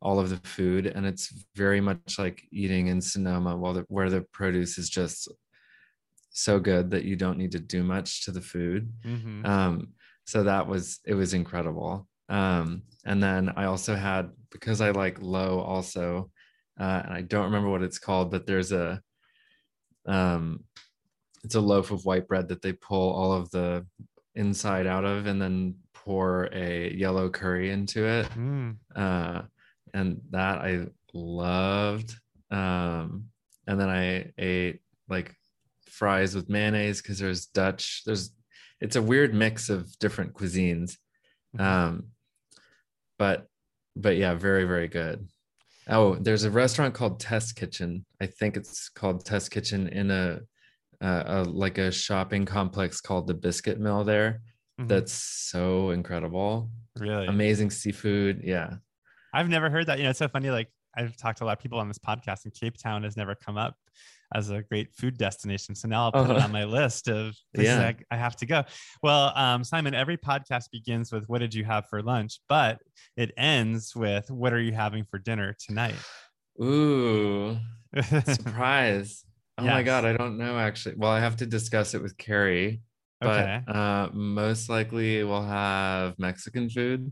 [0.00, 4.10] all of the food, and it's very much like eating in Sonoma, while the, where
[4.10, 5.28] the produce is just
[6.30, 8.92] so good that you don't need to do much to the food.
[9.04, 9.46] Mm-hmm.
[9.46, 9.88] Um,
[10.26, 12.06] so that was it was incredible.
[12.28, 16.30] Um, and then I also had because I like low also,
[16.78, 19.00] uh, and I don't remember what it's called, but there's a
[20.06, 20.64] um,
[21.44, 23.86] it's a loaf of white bread that they pull all of the
[24.34, 28.28] inside out of and then pour a yellow curry into it.
[28.30, 28.76] Mm.
[28.94, 29.42] Uh,
[29.92, 32.14] and that I loved.
[32.50, 33.26] Um,
[33.66, 35.34] and then I ate like
[35.88, 38.02] fries with mayonnaise because there's Dutch.
[38.04, 38.32] There's
[38.80, 40.96] it's a weird mix of different cuisines.
[41.56, 41.60] Mm-hmm.
[41.62, 42.04] Um,
[43.18, 43.46] but
[43.96, 45.28] but yeah, very very good.
[45.88, 48.04] Oh, there's a restaurant called Test Kitchen.
[48.20, 50.40] I think it's called Test Kitchen in a
[51.04, 54.40] uh, a, like a shopping complex called the Biscuit Mill there.
[54.80, 54.88] Mm-hmm.
[54.88, 56.70] That's so incredible.
[56.98, 58.40] Really amazing seafood.
[58.42, 58.74] Yeah.
[59.32, 59.98] I've never heard that.
[59.98, 60.50] You know, it's so funny.
[60.50, 63.16] Like I've talked to a lot of people on this podcast, and Cape Town has
[63.16, 63.76] never come up
[64.34, 65.74] as a great food destination.
[65.74, 66.34] So now I'll put uh-huh.
[66.34, 67.92] it on my list of places yeah.
[68.10, 68.64] I, I, have to go.
[69.02, 72.78] Well, um, Simon, every podcast begins with "What did you have for lunch?" but
[73.16, 75.96] it ends with "What are you having for dinner tonight?"
[76.62, 77.58] Ooh,
[78.24, 79.24] surprise!
[79.58, 79.72] Oh yes.
[79.72, 80.96] my god, I don't know actually.
[80.96, 82.82] Well, I have to discuss it with Carrie.
[83.20, 83.62] But okay.
[83.68, 87.10] uh, most likely we'll have Mexican food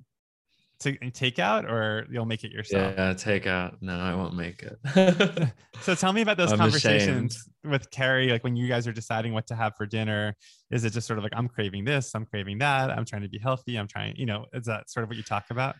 [0.83, 2.95] to take out or you'll make it yourself?
[2.97, 3.77] Yeah, take out.
[3.81, 5.53] No, I won't make it.
[5.81, 7.73] so tell me about those I'm conversations ashamed.
[7.73, 10.37] with Carrie, like when you guys are deciding what to have for dinner.
[10.71, 13.29] Is it just sort of like I'm craving this, I'm craving that, I'm trying to
[13.29, 15.77] be healthy, I'm trying, you know, is that sort of what you talk about?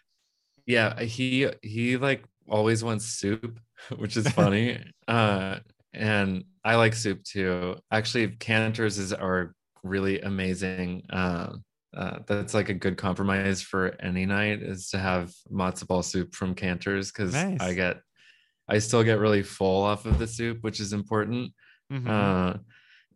[0.67, 3.59] Yeah, he he like always wants soup,
[3.97, 4.83] which is funny.
[5.09, 5.59] uh
[5.95, 7.77] and I like soup too.
[7.91, 11.05] Actually, Canter's is are really amazing.
[11.11, 11.55] Uh,
[11.95, 16.35] uh, that's like a good compromise for any night is to have matzo ball soup
[16.35, 17.61] from Canter's because nice.
[17.61, 17.99] I get,
[18.69, 21.53] I still get really full off of the soup, which is important.
[21.93, 22.09] Mm-hmm.
[22.09, 22.55] Uh,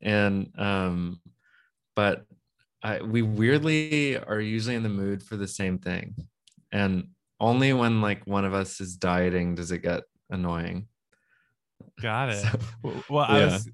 [0.02, 1.20] and um,
[1.94, 2.24] but
[2.82, 6.14] I, we weirdly are usually in the mood for the same thing,
[6.70, 7.08] and
[7.40, 10.88] only when like one of us is dieting does it get annoying.
[12.00, 12.44] Got it.
[12.44, 13.68] So, well, I was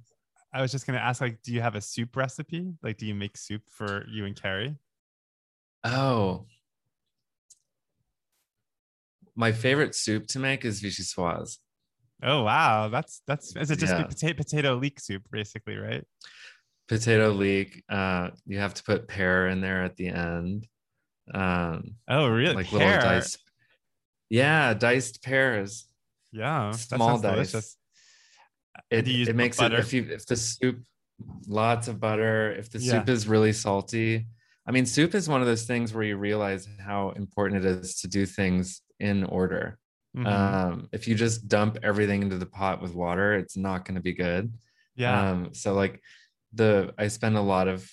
[0.54, 2.74] I was just gonna ask, like, do you have a soup recipe?
[2.82, 4.76] Like, do you make soup for you and Carrie?
[5.84, 6.46] Oh,
[9.34, 11.58] my favorite soup to make is vichyssoise.
[12.22, 14.04] Oh wow, that's that's is it just yeah.
[14.04, 16.04] potato potato leek soup basically, right?
[16.88, 17.82] Potato leek.
[17.88, 20.68] Uh, you have to put pear in there at the end.
[21.32, 22.54] Um, oh really?
[22.54, 22.78] Like pear.
[22.78, 23.38] little diced.
[24.28, 25.86] Yeah, diced pears.
[26.30, 27.50] Yeah, small dice.
[27.50, 27.76] Delicious.
[28.92, 30.80] It, it makes it if you if the soup
[31.46, 32.92] lots of butter if the yeah.
[32.92, 34.26] soup is really salty
[34.66, 37.96] I mean, soup is one of those things where you realize how important it is
[38.00, 39.78] to do things in order.
[40.16, 40.26] Mm-hmm.
[40.26, 44.00] Um, if you just dump everything into the pot with water, it's not going to
[44.00, 44.52] be good.
[44.94, 45.30] Yeah.
[45.30, 46.00] Um, so like
[46.52, 47.90] the I spend a lot of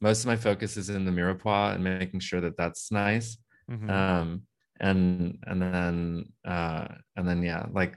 [0.00, 3.38] most of my focus is in the mirepoix and making sure that that's nice.
[3.70, 3.90] Mm-hmm.
[3.90, 4.42] Um,
[4.80, 7.96] and and then uh, and then yeah, like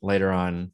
[0.00, 0.70] later on,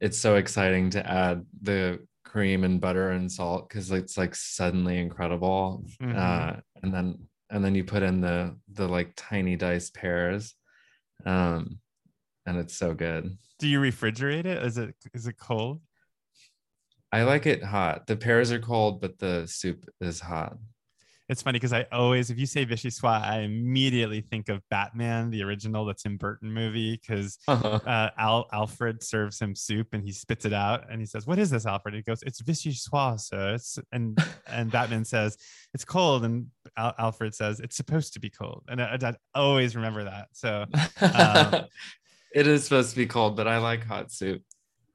[0.00, 4.98] it's so exciting to add the cream and butter and salt because it's like suddenly
[4.98, 5.84] incredible.
[6.00, 6.16] Mm-hmm.
[6.16, 7.18] Uh, and then
[7.50, 10.54] and then you put in the the like tiny diced pears,
[11.24, 11.78] um,
[12.46, 13.36] and it's so good.
[13.58, 14.62] Do you refrigerate it?
[14.62, 15.80] Is it is it cold?
[17.10, 18.06] I like it hot.
[18.06, 20.58] The pears are cold, but the soup is hot
[21.28, 25.42] it's funny because I always, if you say Vichyssoise, I immediately think of Batman, the
[25.42, 27.80] original, the Tim Burton movie, because uh-huh.
[27.86, 31.38] uh, Al- Alfred serves him soup and he spits it out and he says, "What
[31.38, 35.36] is this, Alfred?" He goes, "It's Vichyssoise, sir." It's and and Batman says,
[35.74, 36.46] "It's cold," and
[36.78, 40.28] Al- Alfred says, "It's supposed to be cold," and I, I always remember that.
[40.32, 40.64] So.
[41.02, 41.66] Um,
[42.34, 44.42] it is supposed to be cold, but I like hot soup.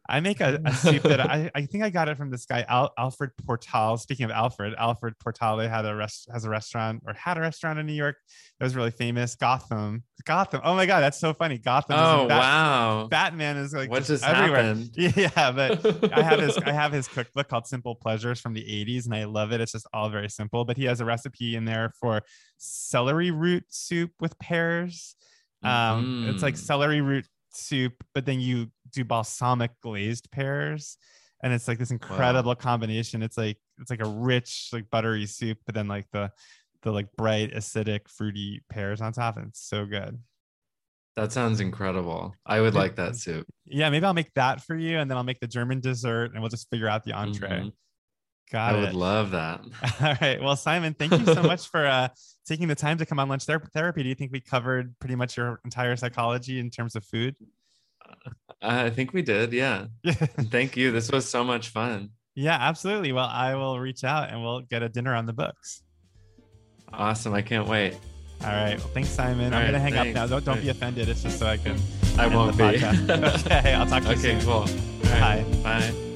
[0.10, 2.66] I make a, a soup that I, I think I got it from this guy
[2.68, 3.98] Al, Alfred Portale.
[3.98, 7.80] Speaking of Alfred, Alfred Portale had a rest has a restaurant or had a restaurant
[7.80, 8.18] in New York
[8.60, 9.36] that was really famous.
[9.36, 10.60] Gotham, Gotham.
[10.64, 11.58] Oh my god, that's so funny.
[11.58, 11.96] Gotham.
[11.98, 13.08] Oh Bat- wow.
[13.10, 14.64] Batman is like what just, everywhere.
[14.64, 14.90] Happened?
[15.16, 19.06] Yeah, but I have his I have his cookbook called Simple Pleasures from the 80s,
[19.06, 19.62] and I love it.
[19.62, 20.66] It's just all very simple.
[20.66, 22.22] But he has a recipe in there for
[22.58, 25.16] celery root soup with pears.
[25.64, 26.34] Um, mm.
[26.34, 26.58] It's like mm.
[26.58, 30.98] celery root soup, but then you do balsamic glazed pears,
[31.42, 32.56] and it's like this incredible wow.
[32.56, 33.22] combination.
[33.24, 36.32] It's like it's like a rich, like buttery soup, but then like the
[36.84, 40.20] the like bright, acidic, fruity pears on top, and it's so good.
[41.16, 42.34] That sounds incredible.
[42.46, 43.46] I would like that soup.
[43.66, 46.42] Yeah, maybe I'll make that for you, and then I'll make the German dessert, and
[46.42, 47.50] we'll just figure out the entree.
[47.50, 47.70] Mm-hmm.
[48.52, 48.82] Got I it.
[48.82, 49.62] would love that.
[50.02, 50.42] All right.
[50.42, 52.10] Well, Simon, thank you so much for uh,
[52.48, 54.04] taking the time to come on lunch therapy.
[54.04, 57.36] Do you think we covered pretty much your entire psychology in terms of food?
[58.62, 59.54] I think we did.
[59.54, 59.88] Yeah.
[60.06, 60.92] thank you.
[60.92, 62.12] This was so much fun.
[62.36, 63.12] Yeah, absolutely.
[63.12, 65.84] Well, I will reach out and we'll get a dinner on the books.
[66.92, 67.34] Awesome.
[67.34, 67.96] I can't wait.
[68.44, 68.78] All right.
[68.78, 69.54] Well, thanks, Simon.
[69.54, 70.20] All I'm right, going to hang thanks.
[70.20, 70.36] up now.
[70.36, 71.10] Don't, don't be offended.
[71.10, 71.78] It's just so I can.
[72.18, 72.64] I won't be.
[72.64, 73.74] okay.
[73.74, 74.42] I'll talk to you okay, soon.
[74.42, 74.66] cool.
[75.04, 75.46] Bye.
[75.64, 76.13] Bye.